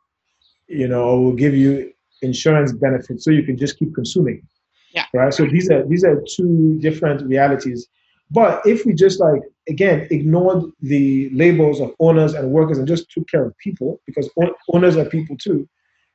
you 0.69 0.87
know, 0.87 1.21
we'll 1.21 1.33
give 1.33 1.55
you 1.55 1.93
insurance 2.23 2.73
benefits 2.73 3.25
so 3.25 3.31
you 3.31 3.43
can 3.43 3.57
just 3.57 3.79
keep 3.79 3.95
consuming. 3.95 4.47
Yeah. 4.93 5.07
Right. 5.15 5.33
So 5.33 5.47
these 5.47 5.71
are 5.71 5.87
these 5.87 6.05
are 6.05 6.23
two 6.37 6.79
different 6.81 7.27
realities. 7.27 7.89
But 8.31 8.67
if 8.67 8.85
we 8.85 8.93
just 8.93 9.21
like 9.21 9.43
again 9.69 10.07
ignored 10.11 10.71
the 10.81 11.31
labels 11.31 11.81
of 11.81 11.95
owners 12.01 12.35
and 12.35 12.51
workers 12.51 12.79
and 12.79 12.87
just 12.87 13.11
took 13.11 13.29
care 13.29 13.45
of 13.45 13.57
people, 13.59 14.01
because 14.07 14.29
owners 14.73 14.97
are 14.97 15.05
people 15.05 15.37
too, 15.37 15.69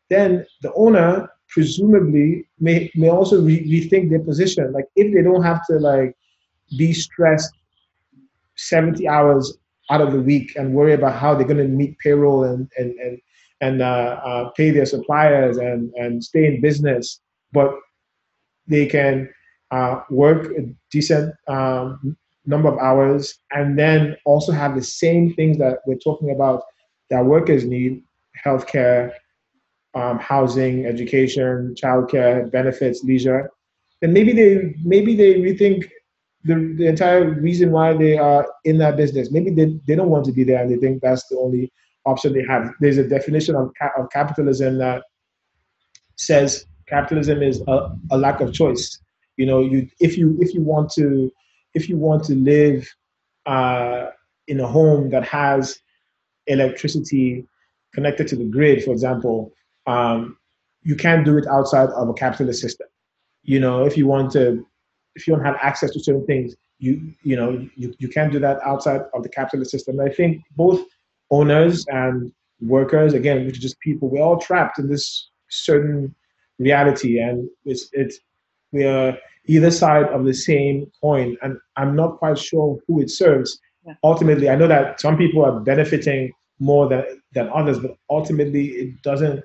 then 0.09 0.45
the 0.61 0.73
owner 0.73 1.29
presumably 1.49 2.47
may 2.59 2.91
may 2.95 3.09
also 3.09 3.41
re- 3.41 3.67
rethink 3.67 4.09
their 4.09 4.19
position. 4.19 4.71
Like 4.71 4.85
if 4.95 5.13
they 5.13 5.21
don't 5.21 5.43
have 5.43 5.65
to 5.67 5.79
like 5.79 6.15
be 6.77 6.93
stressed 6.93 7.53
70 8.55 9.07
hours 9.07 9.57
out 9.89 10.01
of 10.01 10.11
the 10.11 10.21
week 10.21 10.55
and 10.55 10.73
worry 10.73 10.93
about 10.93 11.19
how 11.19 11.35
they're 11.35 11.47
going 11.47 11.57
to 11.57 11.67
meet 11.67 11.97
payroll 11.99 12.43
and 12.43 12.69
and 12.77 12.97
and 12.99 13.19
and 13.61 13.81
uh, 13.81 14.19
uh, 14.25 14.49
pay 14.51 14.71
their 14.71 14.85
suppliers 14.85 15.57
and 15.57 15.91
and 15.95 16.23
stay 16.23 16.45
in 16.45 16.61
business, 16.61 17.21
but 17.51 17.73
they 18.67 18.85
can 18.85 19.29
uh, 19.73 19.93
work 20.09 20.41
a 20.59 20.61
decent 20.91 21.33
um, 21.47 22.15
number 22.45 22.69
of 22.69 22.77
hours, 22.79 23.21
and 23.51 23.77
then 23.77 24.15
also 24.25 24.51
have 24.51 24.75
the 24.75 24.83
same 24.83 25.33
things 25.33 25.57
that 25.57 25.79
we're 25.85 26.03
talking 26.09 26.31
about 26.31 26.63
that 27.09 27.25
workers 27.25 27.65
need 27.65 28.03
healthcare, 28.45 29.11
um, 29.95 30.19
housing, 30.19 30.85
education, 30.85 31.73
childcare, 31.81 32.51
benefits, 32.51 33.03
leisure, 33.03 33.49
then 34.01 34.11
maybe 34.11 34.33
they 34.33 34.75
maybe 34.83 35.15
they 35.15 35.35
rethink 35.35 35.89
the, 36.43 36.55
the 36.77 36.87
entire 36.87 37.23
reason 37.49 37.71
why 37.71 37.93
they 37.93 38.17
are 38.17 38.45
in 38.65 38.77
that 38.79 38.97
business. 38.97 39.31
Maybe 39.31 39.49
they, 39.49 39.79
they 39.87 39.95
don't 39.95 40.09
want 40.09 40.25
to 40.25 40.33
be 40.33 40.43
there 40.43 40.61
and 40.61 40.69
they 40.69 40.77
think 40.77 41.01
that's 41.01 41.25
the 41.27 41.37
only 41.37 41.71
option 42.05 42.33
they 42.33 42.43
have. 42.43 42.73
There's 42.81 42.97
a 42.97 43.07
definition 43.07 43.55
of, 43.55 43.71
of 43.97 44.09
capitalism 44.11 44.77
that 44.79 45.03
says 46.17 46.65
capitalism 46.87 47.41
is 47.41 47.63
a, 47.67 47.95
a 48.11 48.17
lack 48.17 48.41
of 48.41 48.53
choice. 48.53 48.99
You 49.37 49.45
know, 49.45 49.61
you 49.61 49.89
if 49.99 50.17
you 50.17 50.37
if 50.39 50.53
you 50.53 50.61
want 50.61 50.91
to 50.91 51.31
if 51.73 51.89
you 51.89 51.97
want 51.97 52.23
to 52.25 52.35
live 52.35 52.87
uh, 53.45 54.07
in 54.47 54.59
a 54.59 54.67
home 54.67 55.09
that 55.09 55.25
has 55.25 55.79
electricity 56.47 57.47
connected 57.93 58.27
to 58.27 58.35
the 58.35 58.45
grid, 58.45 58.83
for 58.83 58.91
example, 58.91 59.51
um, 59.87 60.37
you 60.83 60.95
can't 60.95 61.25
do 61.25 61.37
it 61.37 61.47
outside 61.47 61.89
of 61.89 62.09
a 62.09 62.13
capitalist 62.13 62.61
system. 62.61 62.87
You 63.43 63.59
know, 63.59 63.85
if 63.85 63.97
you 63.97 64.07
want 64.07 64.31
to, 64.33 64.65
if 65.15 65.27
you 65.27 65.35
don't 65.35 65.45
have 65.45 65.57
access 65.61 65.91
to 65.91 65.99
certain 65.99 66.25
things, 66.25 66.55
you 66.79 67.13
you 67.23 67.35
know 67.35 67.67
you, 67.75 67.93
you 67.97 68.09
can't 68.09 68.31
do 68.31 68.39
that 68.39 68.59
outside 68.63 69.01
of 69.13 69.23
the 69.23 69.29
capitalist 69.29 69.71
system. 69.71 69.99
I 69.99 70.09
think 70.09 70.43
both 70.55 70.85
owners 71.31 71.85
and 71.87 72.31
workers, 72.61 73.13
again, 73.13 73.45
which 73.45 73.57
are 73.57 73.61
just 73.61 73.79
people, 73.79 74.09
we're 74.09 74.21
all 74.21 74.37
trapped 74.37 74.79
in 74.79 74.89
this 74.89 75.29
certain 75.49 76.13
reality, 76.59 77.19
and 77.19 77.49
it's 77.65 77.89
it's 77.93 78.19
we 78.73 78.83
are 78.83 79.17
either 79.45 79.71
side 79.71 80.07
of 80.07 80.25
the 80.25 80.33
same 80.33 80.91
coin, 80.99 81.37
and 81.41 81.57
I'm 81.77 81.95
not 81.95 82.17
quite 82.17 82.37
sure 82.37 82.79
who 82.87 83.01
it 83.01 83.09
serves. 83.09 83.59
Yeah. 83.85 83.93
Ultimately, 84.03 84.49
I 84.49 84.55
know 84.55 84.67
that 84.67 84.99
some 84.99 85.17
people 85.17 85.45
are 85.45 85.59
benefiting 85.59 86.31
more 86.59 86.89
than 86.89 87.03
than 87.33 87.49
others, 87.53 87.79
but 87.79 87.95
ultimately, 88.09 88.67
it 88.67 89.01
doesn't 89.01 89.43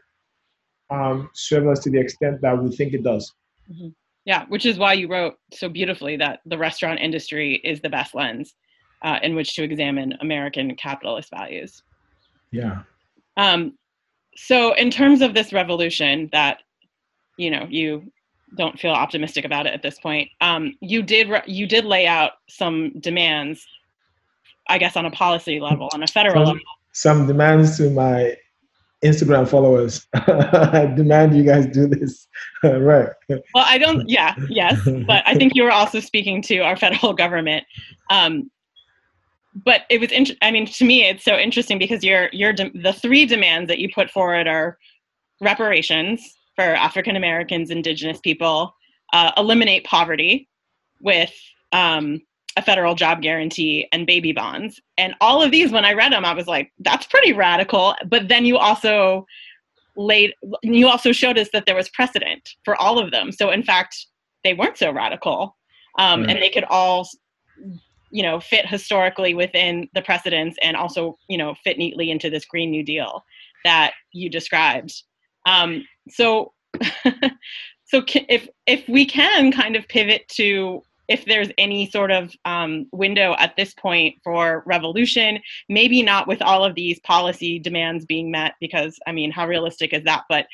um, 0.90 1.30
serve 1.34 1.68
us 1.68 1.80
to 1.80 1.90
the 1.90 2.00
extent 2.00 2.40
that 2.42 2.60
we 2.62 2.74
think 2.74 2.94
it 2.94 3.04
does. 3.04 3.32
Mm-hmm. 3.70 3.88
Yeah, 4.24 4.44
which 4.48 4.66
is 4.66 4.78
why 4.78 4.92
you 4.92 5.08
wrote 5.08 5.36
so 5.52 5.68
beautifully 5.68 6.16
that 6.16 6.40
the 6.44 6.58
restaurant 6.58 7.00
industry 7.00 7.60
is 7.64 7.80
the 7.80 7.88
best 7.88 8.14
lens 8.14 8.54
uh, 9.02 9.18
in 9.22 9.34
which 9.34 9.54
to 9.54 9.62
examine 9.62 10.14
American 10.20 10.74
capitalist 10.76 11.30
values. 11.30 11.82
Yeah. 12.50 12.82
Um, 13.36 13.74
so, 14.36 14.74
in 14.74 14.90
terms 14.90 15.22
of 15.22 15.34
this 15.34 15.52
revolution 15.52 16.28
that 16.32 16.62
you 17.36 17.50
know 17.50 17.66
you 17.68 18.10
don't 18.56 18.78
feel 18.78 18.92
optimistic 18.92 19.44
about 19.44 19.66
it 19.66 19.74
at 19.74 19.82
this 19.82 19.98
point, 19.98 20.30
um, 20.40 20.74
you 20.80 21.02
did 21.02 21.28
you 21.46 21.66
did 21.66 21.84
lay 21.84 22.06
out 22.06 22.32
some 22.48 22.92
demands, 23.00 23.66
I 24.68 24.78
guess, 24.78 24.96
on 24.96 25.06
a 25.06 25.10
policy 25.10 25.60
level, 25.60 25.88
on 25.92 26.02
a 26.02 26.06
federal 26.06 26.46
some, 26.46 26.54
level. 26.54 26.62
Some 26.92 27.26
demands 27.26 27.76
to 27.78 27.90
my 27.90 28.34
Instagram 29.04 29.48
followers. 29.48 30.06
I 30.14 30.92
demand 30.96 31.36
you 31.36 31.44
guys 31.44 31.66
do 31.66 31.86
this. 31.86 32.26
right. 32.62 33.10
Well, 33.28 33.64
I 33.66 33.78
don't, 33.78 34.08
yeah, 34.08 34.34
yes. 34.48 34.80
But 35.06 35.22
I 35.26 35.34
think 35.34 35.54
you 35.54 35.62
were 35.62 35.70
also 35.70 36.00
speaking 36.00 36.42
to 36.42 36.58
our 36.58 36.76
federal 36.76 37.12
government. 37.12 37.64
Um, 38.10 38.50
but 39.54 39.82
it 39.90 40.00
was, 40.00 40.12
int- 40.12 40.36
I 40.42 40.50
mean, 40.50 40.66
to 40.66 40.84
me, 40.84 41.04
it's 41.04 41.24
so 41.24 41.36
interesting 41.36 41.78
because 41.78 42.04
you're, 42.04 42.28
you're 42.32 42.52
de- 42.52 42.70
the 42.74 42.92
three 42.92 43.26
demands 43.26 43.68
that 43.68 43.78
you 43.78 43.88
put 43.92 44.10
forward 44.10 44.46
are 44.46 44.78
reparations 45.40 46.37
for 46.58 46.74
African 46.74 47.14
Americans, 47.14 47.70
Indigenous 47.70 48.18
people, 48.18 48.74
uh, 49.12 49.30
eliminate 49.36 49.84
poverty 49.84 50.48
with 51.00 51.32
um, 51.70 52.20
a 52.56 52.62
federal 52.62 52.96
job 52.96 53.22
guarantee 53.22 53.86
and 53.92 54.08
baby 54.08 54.32
bonds. 54.32 54.80
And 54.96 55.14
all 55.20 55.40
of 55.40 55.52
these, 55.52 55.70
when 55.70 55.84
I 55.84 55.92
read 55.92 56.12
them, 56.12 56.24
I 56.24 56.34
was 56.34 56.48
like, 56.48 56.72
that's 56.80 57.06
pretty 57.06 57.32
radical. 57.32 57.94
But 58.06 58.26
then 58.26 58.44
you 58.44 58.58
also 58.58 59.24
laid, 59.96 60.34
you 60.64 60.88
also 60.88 61.12
showed 61.12 61.38
us 61.38 61.48
that 61.52 61.64
there 61.64 61.76
was 61.76 61.88
precedent 61.90 62.48
for 62.64 62.74
all 62.74 62.98
of 62.98 63.12
them. 63.12 63.30
So 63.30 63.50
in 63.50 63.62
fact, 63.62 64.06
they 64.42 64.54
weren't 64.54 64.78
so 64.78 64.90
radical. 64.90 65.56
Um, 65.96 66.24
And 66.28 66.42
they 66.42 66.50
could 66.50 66.64
all, 66.64 67.08
you 68.10 68.24
know, 68.24 68.40
fit 68.40 68.66
historically 68.66 69.32
within 69.32 69.88
the 69.94 70.02
precedents 70.02 70.56
and 70.60 70.76
also, 70.76 71.18
you 71.28 71.38
know, 71.38 71.54
fit 71.62 71.78
neatly 71.78 72.10
into 72.10 72.30
this 72.30 72.44
Green 72.46 72.72
New 72.72 72.82
Deal 72.82 73.24
that 73.64 73.92
you 74.12 74.28
described. 74.28 75.04
Um, 75.46 75.86
so, 76.08 76.52
so 77.84 78.02
if 78.06 78.48
if 78.66 78.88
we 78.88 79.06
can 79.06 79.52
kind 79.52 79.76
of 79.76 79.88
pivot 79.88 80.28
to 80.36 80.82
if 81.08 81.24
there's 81.24 81.48
any 81.56 81.90
sort 81.90 82.10
of 82.10 82.34
um, 82.44 82.86
window 82.92 83.34
at 83.38 83.56
this 83.56 83.72
point 83.74 84.14
for 84.22 84.62
revolution, 84.66 85.40
maybe 85.68 86.02
not 86.02 86.28
with 86.28 86.42
all 86.42 86.64
of 86.64 86.74
these 86.74 87.00
policy 87.00 87.58
demands 87.58 88.04
being 88.04 88.30
met, 88.30 88.54
because 88.60 88.98
I 89.06 89.12
mean, 89.12 89.30
how 89.30 89.46
realistic 89.46 89.94
is 89.94 90.04
that? 90.04 90.24
But 90.28 90.46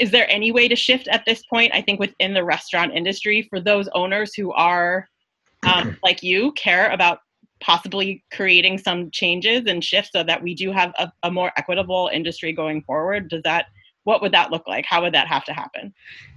is 0.00 0.10
there 0.10 0.28
any 0.28 0.50
way 0.50 0.66
to 0.66 0.76
shift 0.76 1.06
at 1.08 1.24
this 1.24 1.44
point? 1.46 1.72
I 1.74 1.80
think 1.80 2.00
within 2.00 2.34
the 2.34 2.44
restaurant 2.44 2.92
industry, 2.94 3.46
for 3.48 3.60
those 3.60 3.88
owners 3.94 4.34
who 4.34 4.52
are 4.52 5.08
um, 5.62 5.96
like 6.02 6.22
you, 6.22 6.52
care 6.52 6.90
about 6.90 7.20
possibly 7.60 8.22
creating 8.32 8.78
some 8.78 9.10
changes 9.10 9.62
and 9.66 9.82
shifts 9.82 10.10
so 10.12 10.22
that 10.24 10.42
we 10.42 10.54
do 10.54 10.72
have 10.72 10.92
a, 10.98 11.10
a 11.22 11.30
more 11.30 11.52
equitable 11.56 12.10
industry 12.12 12.52
going 12.52 12.82
forward. 12.82 13.28
Does 13.28 13.42
that 13.44 13.66
what 14.04 14.22
would 14.22 14.32
that 14.32 14.50
look 14.50 14.66
like? 14.66 14.84
How 14.86 15.02
would 15.02 15.14
that 15.14 15.26
have 15.26 15.44
to 15.46 15.52
happen? 15.52 15.92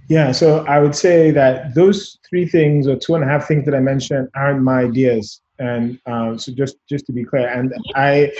Yeah, 0.08 0.32
so 0.32 0.64
I 0.66 0.78
would 0.80 0.94
say 0.94 1.30
that 1.32 1.74
those 1.74 2.18
three 2.28 2.46
things 2.46 2.86
or 2.86 2.96
two 2.96 3.14
and 3.14 3.22
a 3.22 3.26
half 3.26 3.46
things 3.46 3.64
that 3.66 3.74
I 3.74 3.80
mentioned 3.80 4.28
aren't 4.34 4.62
my 4.62 4.80
ideas, 4.80 5.42
and 5.58 5.98
um, 6.06 6.38
so 6.38 6.52
just 6.52 6.76
just 6.88 7.06
to 7.06 7.12
be 7.12 7.24
clear, 7.24 7.48
and 7.48 7.72
I 7.94 8.32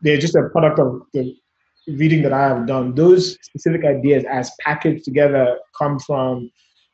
they're 0.00 0.18
just 0.18 0.34
a 0.34 0.48
product 0.48 0.78
of 0.78 1.02
the 1.12 1.36
reading 1.86 2.22
that 2.22 2.32
I 2.32 2.48
have 2.48 2.66
done. 2.66 2.94
Those 2.94 3.36
specific 3.42 3.84
ideas, 3.84 4.24
as 4.24 4.50
packaged 4.60 5.04
together, 5.04 5.58
come 5.78 5.98
from 5.98 6.50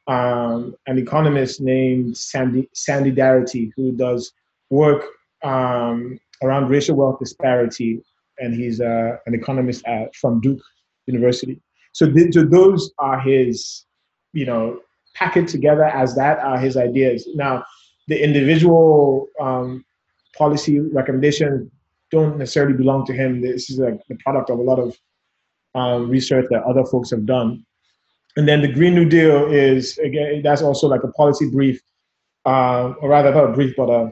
um, 0.08 0.74
an 0.88 0.98
economist 0.98 1.60
named 1.60 2.16
Sandy 2.16 2.68
Sandy 2.74 3.12
Darity, 3.12 3.70
who 3.76 3.92
does 3.92 4.32
work 4.70 5.04
um, 5.44 6.18
around 6.42 6.68
racial 6.68 6.96
wealth 6.96 7.20
disparity, 7.20 8.02
and 8.40 8.54
he's 8.54 8.80
uh, 8.80 9.16
an 9.26 9.34
economist 9.34 9.86
at, 9.86 10.14
from 10.16 10.40
Duke 10.40 10.60
University. 11.12 11.60
So, 11.92 12.10
th- 12.10 12.34
so 12.34 12.42
those 12.44 12.92
are 12.98 13.20
his, 13.20 13.84
you 14.32 14.46
know, 14.46 14.80
packaged 15.14 15.50
together 15.50 15.84
as 15.84 16.14
that 16.16 16.38
are 16.38 16.58
his 16.58 16.76
ideas. 16.76 17.28
Now, 17.34 17.64
the 18.08 18.22
individual 18.22 19.26
um, 19.40 19.84
policy 20.36 20.80
recommendations 20.80 21.70
don't 22.10 22.38
necessarily 22.38 22.76
belong 22.76 23.06
to 23.06 23.12
him. 23.12 23.40
This 23.40 23.70
is 23.70 23.76
the 23.76 23.98
product 24.24 24.50
of 24.50 24.58
a 24.58 24.62
lot 24.62 24.78
of 24.78 24.96
um, 25.74 26.10
research 26.10 26.46
that 26.50 26.62
other 26.64 26.84
folks 26.84 27.10
have 27.10 27.26
done. 27.26 27.64
And 28.36 28.48
then 28.48 28.62
the 28.62 28.72
Green 28.72 28.94
New 28.94 29.08
Deal 29.08 29.52
is 29.52 29.98
again 29.98 30.42
that's 30.42 30.62
also 30.62 30.86
like 30.88 31.02
a 31.02 31.12
policy 31.12 31.50
brief, 31.50 31.80
uh, 32.46 32.94
or 33.00 33.08
rather 33.10 33.32
not 33.32 33.50
a 33.50 33.52
brief, 33.52 33.74
but 33.76 33.90
a 33.90 34.10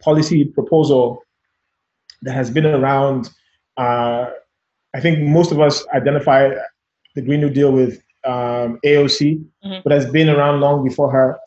policy 0.00 0.44
proposal 0.44 1.22
that 2.22 2.34
has 2.34 2.50
been 2.50 2.66
around 2.66 3.30
uh, 3.76 4.30
I 4.94 5.00
think 5.00 5.20
most 5.20 5.52
of 5.52 5.60
us 5.60 5.86
identify 5.94 6.50
the 7.14 7.22
Green 7.22 7.40
New 7.40 7.50
Deal 7.50 7.72
with 7.72 8.02
um, 8.24 8.78
AOC, 8.84 9.44
mm-hmm. 9.64 9.80
but 9.84 9.92
has 9.92 10.06
been 10.10 10.28
around 10.28 10.60
long 10.60 10.84
before 10.84 11.10
her, 11.10 11.38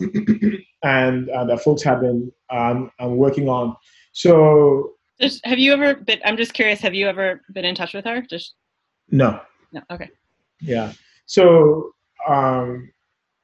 and 0.84 1.30
uh, 1.30 1.46
that 1.46 1.62
folks 1.62 1.84
have 1.84 2.02
been 2.02 2.32
um, 2.50 2.92
working 3.00 3.48
on. 3.50 3.76
So, 4.12 4.94
just, 5.20 5.46
have 5.46 5.60
you 5.60 5.74
ever 5.74 5.96
been? 5.96 6.20
I'm 6.26 6.38
just 6.38 6.54
curious. 6.54 6.82
Have 6.82 6.94
you 6.94 7.08
ever 7.08 7.42
been 7.54 7.66
in 7.66 7.76
touch 7.76 7.94
with 7.94 8.06
her? 8.06 8.22
Just 8.22 8.56
no. 9.10 9.40
No. 9.72 9.82
Okay. 9.92 10.10
Yeah. 10.62 10.94
So, 11.26 11.92
um, 12.28 12.92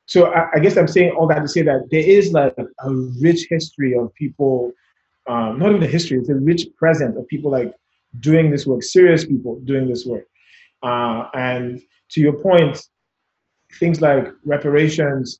so 0.05 0.31
I, 0.33 0.47
I, 0.55 0.59
guess 0.59 0.77
I'm 0.77 0.87
saying 0.87 1.11
all 1.11 1.27
that 1.27 1.39
to 1.39 1.47
say 1.47 1.61
that 1.63 1.87
there 1.91 2.01
is 2.01 2.31
like 2.31 2.55
a 2.57 2.93
rich 3.21 3.47
history 3.49 3.95
of 3.97 4.13
people, 4.15 4.71
um, 5.27 5.59
not 5.59 5.69
even 5.69 5.83
a 5.83 5.87
history, 5.87 6.17
it's 6.19 6.29
a 6.29 6.35
rich 6.35 6.67
present 6.77 7.17
of 7.17 7.27
people 7.27 7.51
like 7.51 7.73
doing 8.19 8.52
this 8.52 8.65
work, 8.65 8.84
serious 8.84 9.26
people 9.26 9.60
doing 9.62 9.88
this 9.88 10.06
work. 10.06 10.26
Uh, 10.84 11.28
and 11.34 11.82
to 12.09 12.22
your 12.22 12.34
point, 12.34 12.82
things 13.80 14.01
like 14.01 14.28
reparations 14.45 15.39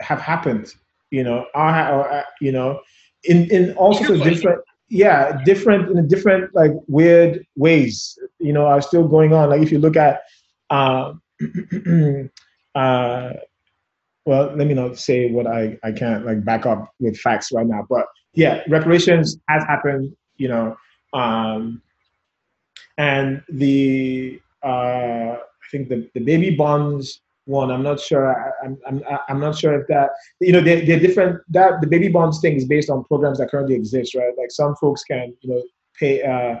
have 0.00 0.20
happened, 0.20 0.74
you 1.10 1.24
know, 1.24 1.46
are, 1.54 2.24
you 2.40 2.52
know, 2.52 2.80
in, 3.24 3.50
in 3.50 3.74
all 3.76 3.94
sorts 3.94 4.10
of 4.10 4.22
different, 4.22 4.60
yeah, 4.88 5.42
different, 5.44 5.90
in 5.90 5.98
a 5.98 6.02
different, 6.02 6.54
like 6.54 6.72
weird 6.86 7.46
ways, 7.56 8.18
you 8.38 8.52
know, 8.52 8.66
are 8.66 8.82
still 8.82 9.06
going 9.06 9.32
on. 9.32 9.50
Like 9.50 9.62
if 9.62 9.72
you 9.72 9.78
look 9.78 9.96
at, 9.96 10.22
uh, 10.70 11.14
uh, 12.74 13.32
well, 14.26 14.54
let 14.54 14.66
me 14.66 14.74
not 14.74 14.98
say 14.98 15.30
what 15.30 15.46
I, 15.46 15.78
I 15.82 15.92
can't 15.92 16.26
like 16.26 16.44
back 16.44 16.66
up 16.66 16.92
with 17.00 17.18
facts 17.18 17.50
right 17.52 17.66
now, 17.66 17.86
but 17.88 18.06
yeah, 18.34 18.62
reparations 18.68 19.38
has 19.48 19.64
happened, 19.64 20.14
you 20.36 20.48
know, 20.48 20.76
um, 21.12 21.82
and 22.98 23.42
the 23.48 24.40
uh, 24.62 25.36
I 25.36 25.66
think 25.70 25.88
the, 25.88 26.08
the 26.14 26.20
baby 26.20 26.54
bonds 26.56 27.20
one, 27.50 27.70
I'm 27.70 27.82
not 27.82 27.98
sure. 27.98 28.28
I, 28.28 28.66
am 28.66 28.78
I'm, 28.86 29.02
I'm 29.28 29.40
not 29.40 29.58
sure 29.58 29.78
if 29.80 29.86
that 29.88 30.10
you 30.40 30.52
know 30.52 30.60
they're, 30.60 30.84
they're 30.84 31.00
different. 31.00 31.40
That 31.48 31.80
the 31.80 31.86
baby 31.86 32.08
bonds 32.08 32.40
thing 32.40 32.56
is 32.56 32.64
based 32.64 32.90
on 32.90 33.04
programs 33.04 33.38
that 33.38 33.50
currently 33.50 33.74
exist, 33.74 34.14
right? 34.14 34.32
Like 34.38 34.50
some 34.50 34.76
folks 34.76 35.02
can 35.02 35.34
you 35.40 35.50
know 35.50 35.62
pay 35.98 36.22
uh, 36.22 36.60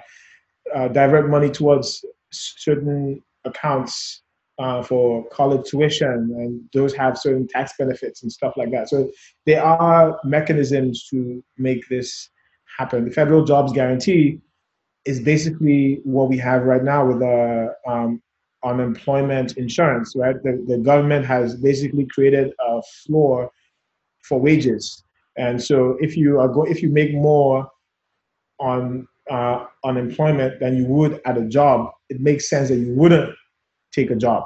uh, 0.74 0.88
divert 0.88 1.30
money 1.30 1.50
towards 1.50 2.04
certain 2.32 3.22
accounts 3.44 4.22
uh, 4.58 4.82
for 4.82 5.28
college 5.28 5.68
tuition, 5.70 6.08
and 6.08 6.60
those 6.74 6.94
have 6.94 7.16
certain 7.16 7.46
tax 7.46 7.72
benefits 7.78 8.22
and 8.22 8.32
stuff 8.32 8.54
like 8.56 8.70
that. 8.72 8.88
So 8.88 9.10
there 9.46 9.62
are 9.62 10.18
mechanisms 10.24 11.06
to 11.10 11.42
make 11.56 11.88
this 11.88 12.30
happen. 12.78 13.04
The 13.04 13.10
federal 13.10 13.44
jobs 13.44 13.72
guarantee 13.72 14.40
is 15.04 15.20
basically 15.20 16.00
what 16.04 16.28
we 16.28 16.36
have 16.38 16.64
right 16.64 16.82
now 16.82 17.06
with 17.06 17.20
the 17.20 17.74
um, 17.86 18.22
unemployment 18.64 19.56
insurance, 19.56 20.14
right? 20.14 20.36
The, 20.42 20.64
the 20.68 20.78
government 20.78 21.24
has 21.26 21.56
basically 21.56 22.06
created 22.06 22.52
a 22.60 22.82
floor 23.04 23.50
for 24.22 24.38
wages. 24.38 25.02
And 25.36 25.62
so 25.62 25.96
if 26.00 26.16
you 26.16 26.38
are 26.40 26.48
go, 26.48 26.64
if 26.64 26.82
you 26.82 26.90
make 26.90 27.14
more 27.14 27.68
on 28.58 29.06
uh, 29.30 29.64
unemployment 29.84 30.60
than 30.60 30.76
you 30.76 30.84
would 30.84 31.20
at 31.24 31.38
a 31.38 31.44
job, 31.44 31.90
it 32.10 32.20
makes 32.20 32.50
sense 32.50 32.68
that 32.68 32.76
you 32.76 32.92
wouldn't 32.94 33.34
take 33.92 34.10
a 34.10 34.16
job, 34.16 34.44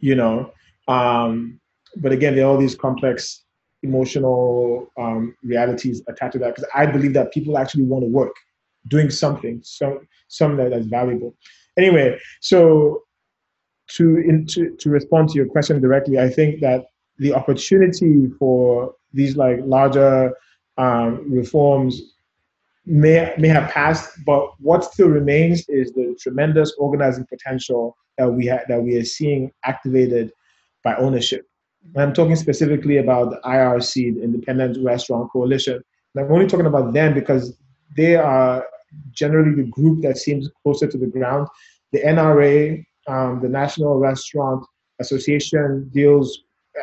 you 0.00 0.14
know. 0.14 0.52
Um, 0.88 1.60
but 1.96 2.12
again, 2.12 2.34
there 2.34 2.44
are 2.44 2.48
all 2.48 2.58
these 2.58 2.74
complex 2.74 3.43
emotional 3.84 4.90
um, 4.98 5.34
realities 5.42 6.02
attached 6.08 6.32
to 6.32 6.38
that 6.40 6.54
because 6.54 6.68
I 6.74 6.86
believe 6.86 7.12
that 7.14 7.32
people 7.32 7.58
actually 7.58 7.84
want 7.84 8.04
to 8.04 8.08
work, 8.08 8.34
doing 8.88 9.10
something, 9.10 9.60
so 9.62 10.00
something 10.28 10.70
that's 10.70 10.86
valuable. 10.86 11.34
Anyway, 11.76 12.18
so 12.40 13.02
to, 13.96 14.16
in, 14.18 14.46
to 14.46 14.74
to 14.76 14.90
respond 14.90 15.28
to 15.30 15.34
your 15.36 15.46
question 15.46 15.80
directly, 15.80 16.18
I 16.18 16.28
think 16.28 16.60
that 16.60 16.86
the 17.18 17.32
opportunity 17.34 18.28
for 18.38 18.94
these 19.12 19.36
like 19.36 19.60
larger 19.62 20.32
um, 20.78 21.30
reforms 21.30 22.00
may 22.86 23.32
may 23.38 23.48
have 23.48 23.70
passed, 23.70 24.10
but 24.24 24.50
what 24.60 24.84
still 24.84 25.08
remains 25.08 25.68
is 25.68 25.92
the 25.92 26.16
tremendous 26.20 26.74
organizing 26.78 27.26
potential 27.26 27.96
that 28.18 28.30
we 28.30 28.46
ha- 28.46 28.64
that 28.68 28.82
we 28.82 28.96
are 28.96 29.04
seeing 29.04 29.52
activated 29.64 30.32
by 30.82 30.94
ownership. 30.96 31.46
I'm 31.96 32.12
talking 32.12 32.36
specifically 32.36 32.98
about 32.98 33.30
the 33.30 33.40
IRC, 33.44 34.16
the 34.16 34.22
Independent 34.22 34.84
Restaurant 34.84 35.30
Coalition. 35.30 35.82
And 36.14 36.24
I'm 36.24 36.32
only 36.32 36.46
talking 36.46 36.66
about 36.66 36.92
them 36.92 37.14
because 37.14 37.56
they 37.96 38.16
are 38.16 38.64
generally 39.12 39.54
the 39.54 39.68
group 39.68 40.02
that 40.02 40.18
seems 40.18 40.48
closer 40.62 40.86
to 40.86 40.98
the 40.98 41.06
ground. 41.06 41.48
The 41.92 42.00
NRA, 42.00 42.84
um, 43.06 43.40
the 43.40 43.48
National 43.48 43.98
Restaurant 43.98 44.64
Association, 45.00 45.90
deals 45.92 46.40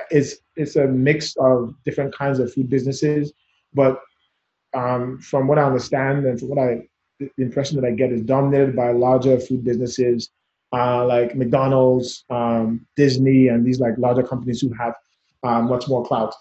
is 0.09 0.39
it's 0.55 0.75
a 0.75 0.87
mix 0.87 1.35
of 1.37 1.73
different 1.85 2.15
kinds 2.15 2.39
of 2.39 2.53
food 2.53 2.69
businesses, 2.69 3.33
but 3.73 3.99
um, 4.73 5.19
from 5.19 5.47
what 5.47 5.57
I 5.57 5.63
understand 5.63 6.25
and 6.25 6.39
from 6.39 6.49
what 6.49 6.59
I 6.59 6.87
the 7.19 7.43
impression 7.43 7.79
that 7.79 7.87
I 7.87 7.91
get 7.91 8.11
is 8.11 8.21
dominated 8.21 8.75
by 8.75 8.91
larger 8.91 9.39
food 9.39 9.63
businesses 9.63 10.31
uh, 10.73 11.05
like 11.05 11.35
McDonald's, 11.35 12.23
um, 12.29 12.85
Disney, 12.95 13.47
and 13.47 13.65
these 13.65 13.79
like 13.79 13.97
larger 13.97 14.23
companies 14.23 14.61
who 14.61 14.71
have 14.73 14.93
uh, 15.43 15.61
much 15.61 15.87
more 15.87 16.05
clout. 16.05 16.33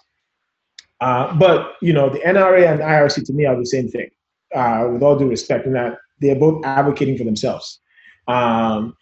Uh, 1.01 1.33
but 1.35 1.73
you 1.81 1.93
know, 1.93 2.09
the 2.09 2.19
NRA 2.19 2.71
and 2.71 2.79
IRC 2.79 3.25
to 3.25 3.33
me 3.33 3.45
are 3.45 3.57
the 3.57 3.65
same 3.65 3.87
thing. 3.87 4.09
Uh, 4.53 4.89
with 4.91 5.01
all 5.01 5.17
due 5.17 5.29
respect, 5.29 5.65
in 5.65 5.73
that 5.73 5.97
they're 6.19 6.35
both 6.35 6.63
advocating 6.65 7.17
for 7.17 7.23
themselves. 7.23 7.79
Um, 8.27 8.95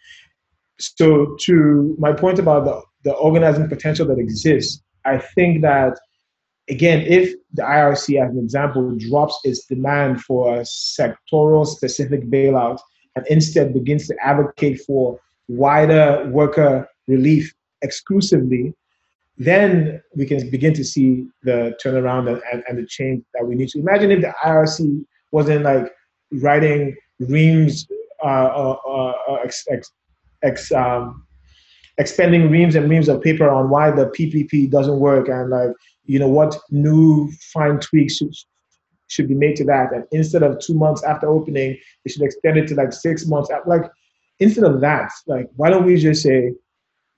so, 0.78 1.36
to 1.40 1.96
my 1.98 2.12
point 2.12 2.38
about 2.38 2.64
the, 2.64 2.80
the 3.04 3.14
organizing 3.14 3.68
potential 3.68 4.06
that 4.06 4.18
exists, 4.18 4.82
I 5.04 5.18
think 5.18 5.62
that 5.62 5.98
again, 6.68 7.02
if 7.02 7.34
the 7.52 7.62
IRC, 7.62 8.24
as 8.24 8.32
an 8.32 8.38
example, 8.38 8.96
drops 8.96 9.38
its 9.44 9.66
demand 9.66 10.22
for 10.22 10.56
a 10.56 10.60
sectoral 10.60 11.66
specific 11.66 12.24
bailout 12.26 12.78
and 13.16 13.26
instead 13.28 13.74
begins 13.74 14.06
to 14.08 14.16
advocate 14.22 14.80
for 14.82 15.18
wider 15.48 16.28
worker 16.30 16.88
relief 17.08 17.52
exclusively, 17.82 18.74
then 19.36 20.02
we 20.14 20.26
can 20.26 20.50
begin 20.50 20.74
to 20.74 20.84
see 20.84 21.26
the 21.42 21.74
turnaround 21.82 22.28
and, 22.28 22.42
and, 22.52 22.62
and 22.68 22.78
the 22.78 22.86
change 22.86 23.24
that 23.34 23.44
we 23.44 23.54
need 23.54 23.68
to. 23.70 23.78
Imagine 23.78 24.10
if 24.10 24.20
the 24.20 24.34
IRC 24.44 25.04
wasn't 25.32 25.64
like 25.64 25.90
writing 26.32 26.94
reams, 27.18 27.86
uh, 28.22 28.26
uh, 28.26 29.12
uh, 29.28 29.34
ex, 29.42 29.64
ex, 29.70 29.92
ex, 30.42 30.70
um, 30.72 31.26
expending 31.98 32.50
reams 32.50 32.74
and 32.74 32.88
reams 32.88 33.08
of 33.08 33.22
paper 33.22 33.48
on 33.48 33.70
why 33.70 33.90
the 33.90 34.06
PPP 34.06 34.70
doesn't 34.70 34.98
work 34.98 35.28
and 35.28 35.50
like, 35.50 35.70
you 36.04 36.18
know, 36.18 36.28
what 36.28 36.58
new 36.70 37.30
fine 37.52 37.78
tweaks 37.78 38.16
should, 38.16 38.34
should 39.10 39.28
be 39.28 39.34
made 39.34 39.56
to 39.56 39.64
that. 39.64 39.92
And 39.92 40.04
instead 40.12 40.42
of 40.42 40.58
two 40.60 40.74
months 40.74 41.02
after 41.02 41.28
opening, 41.28 41.76
they 42.04 42.10
should 42.10 42.22
extend 42.22 42.56
it 42.56 42.68
to 42.68 42.74
like 42.74 42.92
six 42.92 43.26
months. 43.26 43.50
After, 43.50 43.68
like, 43.68 43.90
instead 44.38 44.64
of 44.64 44.80
that, 44.80 45.10
like, 45.26 45.48
why 45.56 45.68
don't 45.68 45.84
we 45.84 45.96
just 45.96 46.22
say 46.22 46.54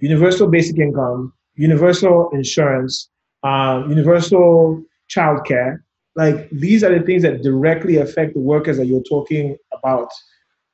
universal 0.00 0.48
basic 0.48 0.78
income, 0.78 1.32
universal 1.54 2.30
insurance, 2.32 3.10
um, 3.42 3.88
universal 3.90 4.82
childcare? 5.14 5.82
Like, 6.16 6.48
these 6.50 6.82
are 6.82 6.98
the 6.98 7.04
things 7.04 7.22
that 7.22 7.42
directly 7.42 7.98
affect 7.98 8.34
the 8.34 8.40
workers 8.40 8.76
that 8.78 8.86
you're 8.86 9.02
talking 9.02 9.56
about 9.72 10.08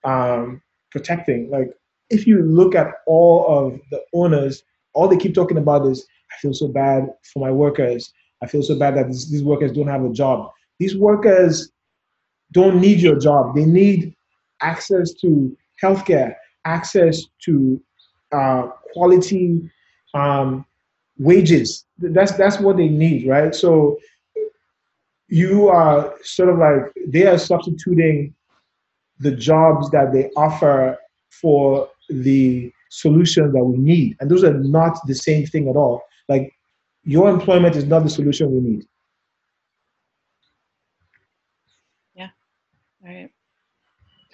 um, 0.04 0.62
protecting. 0.90 1.50
Like, 1.50 1.72
if 2.10 2.26
you 2.26 2.42
look 2.42 2.74
at 2.74 2.94
all 3.06 3.46
of 3.46 3.80
the 3.90 4.02
owners, 4.14 4.62
all 4.94 5.08
they 5.08 5.16
keep 5.16 5.34
talking 5.34 5.58
about 5.58 5.86
is, 5.86 6.06
I 6.32 6.36
feel 6.40 6.54
so 6.54 6.68
bad 6.68 7.08
for 7.32 7.40
my 7.40 7.50
workers. 7.50 8.12
I 8.42 8.46
feel 8.46 8.62
so 8.62 8.78
bad 8.78 8.96
that 8.96 9.08
these 9.08 9.42
workers 9.42 9.72
don't 9.72 9.88
have 9.88 10.04
a 10.04 10.12
job. 10.12 10.50
These 10.78 10.96
workers 10.96 11.70
don't 12.52 12.80
need 12.80 13.00
your 13.00 13.18
job. 13.18 13.54
They 13.54 13.64
need 13.64 14.14
access 14.60 15.12
to 15.14 15.56
healthcare, 15.82 16.34
access 16.64 17.24
to 17.44 17.80
uh, 18.32 18.68
quality 18.92 19.70
um, 20.14 20.64
wages. 21.18 21.84
That's 21.98 22.32
that's 22.32 22.60
what 22.60 22.76
they 22.76 22.88
need, 22.88 23.26
right? 23.26 23.54
So 23.54 23.98
you 25.28 25.68
are 25.68 26.14
sort 26.22 26.48
of 26.48 26.58
like 26.58 26.92
they 27.06 27.26
are 27.26 27.38
substituting 27.38 28.34
the 29.20 29.32
jobs 29.32 29.90
that 29.90 30.12
they 30.12 30.30
offer 30.36 30.96
for 31.30 31.88
the 32.08 32.72
solution 32.90 33.52
that 33.52 33.64
we 33.64 33.76
need, 33.76 34.16
and 34.20 34.30
those 34.30 34.44
are 34.44 34.54
not 34.54 34.98
the 35.06 35.14
same 35.14 35.46
thing 35.46 35.68
at 35.68 35.76
all. 35.76 36.02
Like 36.28 36.52
your 37.04 37.28
employment 37.28 37.76
is 37.76 37.84
not 37.84 38.04
the 38.04 38.10
solution 38.10 38.52
we 38.52 38.60
need. 38.60 38.86
All 43.08 43.14
right. 43.14 43.30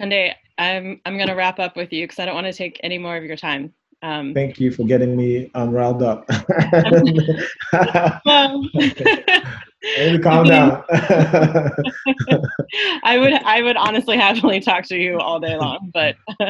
Tunde, 0.04 0.34
I'm 0.58 1.00
I'm 1.04 1.18
gonna 1.18 1.34
wrap 1.34 1.58
up 1.58 1.76
with 1.76 1.92
you 1.92 2.04
because 2.04 2.18
I 2.18 2.26
don't 2.26 2.34
want 2.34 2.46
to 2.46 2.52
take 2.52 2.78
any 2.82 2.98
more 2.98 3.16
of 3.16 3.24
your 3.24 3.36
time. 3.36 3.72
Um, 4.02 4.34
Thank 4.34 4.60
you 4.60 4.70
for 4.70 4.84
getting 4.84 5.16
me 5.16 5.50
um, 5.54 5.70
riled 5.70 6.02
up. 6.02 6.26
well, 8.26 8.68
calm 10.22 10.46
down. 10.46 10.84
I 13.02 13.18
would 13.18 13.32
I 13.32 13.62
would 13.62 13.76
honestly 13.76 14.16
happily 14.16 14.60
talk 14.60 14.84
to 14.86 14.96
you 14.96 15.18
all 15.18 15.40
day 15.40 15.56
long, 15.56 15.90
but 15.94 16.16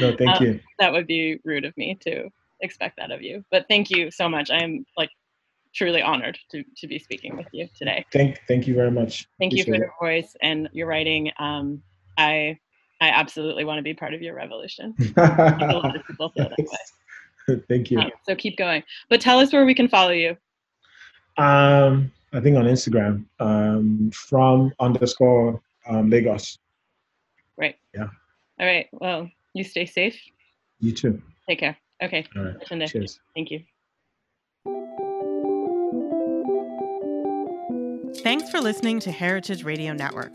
no, 0.00 0.16
thank 0.16 0.40
um, 0.40 0.44
you. 0.44 0.60
That 0.78 0.92
would 0.92 1.06
be 1.06 1.38
rude 1.44 1.64
of 1.64 1.76
me 1.76 1.96
to 2.02 2.28
expect 2.60 2.96
that 2.98 3.10
of 3.12 3.22
you. 3.22 3.44
But 3.50 3.66
thank 3.68 3.90
you 3.90 4.10
so 4.10 4.28
much. 4.28 4.50
I 4.50 4.62
am 4.62 4.84
like 4.96 5.10
truly 5.74 6.02
honored 6.02 6.38
to, 6.50 6.64
to 6.76 6.86
be 6.86 6.98
speaking 6.98 7.36
with 7.36 7.46
you 7.52 7.68
today. 7.76 8.04
Thank, 8.12 8.40
thank 8.46 8.66
you 8.66 8.74
very 8.74 8.90
much. 8.90 9.26
Thank 9.38 9.52
Appreciate 9.52 9.66
you 9.66 9.72
for 9.74 9.78
your 9.78 9.94
voice 10.00 10.36
and 10.42 10.68
your 10.72 10.86
writing. 10.86 11.30
Um, 11.38 11.82
I, 12.18 12.58
I 13.02 13.08
absolutely 13.08 13.64
want 13.64 13.78
to 13.80 13.82
be 13.82 13.94
part 13.94 14.14
of 14.14 14.22
your 14.22 14.36
revolution. 14.36 14.94
a 15.16 15.72
lot 15.72 15.96
of 15.96 16.06
people 16.06 16.28
feel 16.28 16.48
that 16.48 16.58
way. 16.58 17.60
Thank 17.68 17.90
you. 17.90 17.98
Um, 17.98 18.12
so 18.22 18.36
keep 18.36 18.56
going. 18.56 18.84
But 19.08 19.20
tell 19.20 19.40
us 19.40 19.52
where 19.52 19.64
we 19.64 19.74
can 19.74 19.88
follow 19.88 20.12
you. 20.12 20.36
Um, 21.36 22.12
I 22.32 22.38
think 22.38 22.56
on 22.56 22.66
Instagram, 22.66 23.24
um, 23.40 24.12
from 24.14 24.72
underscore 24.78 25.60
um, 25.88 26.10
Lagos. 26.10 26.58
Right. 27.56 27.74
Yeah. 27.92 28.06
All 28.60 28.66
right. 28.66 28.86
Well, 28.92 29.28
you 29.52 29.64
stay 29.64 29.84
safe. 29.84 30.22
You 30.78 30.92
too. 30.92 31.20
Take 31.48 31.58
care. 31.58 31.76
Okay. 32.04 32.24
All 32.36 32.44
right. 32.44 32.88
Cheers. 32.88 33.18
Thank 33.34 33.50
you. 33.50 33.62
Thanks 38.22 38.48
for 38.48 38.60
listening 38.60 39.00
to 39.00 39.10
Heritage 39.10 39.64
Radio 39.64 39.92
Network, 39.92 40.34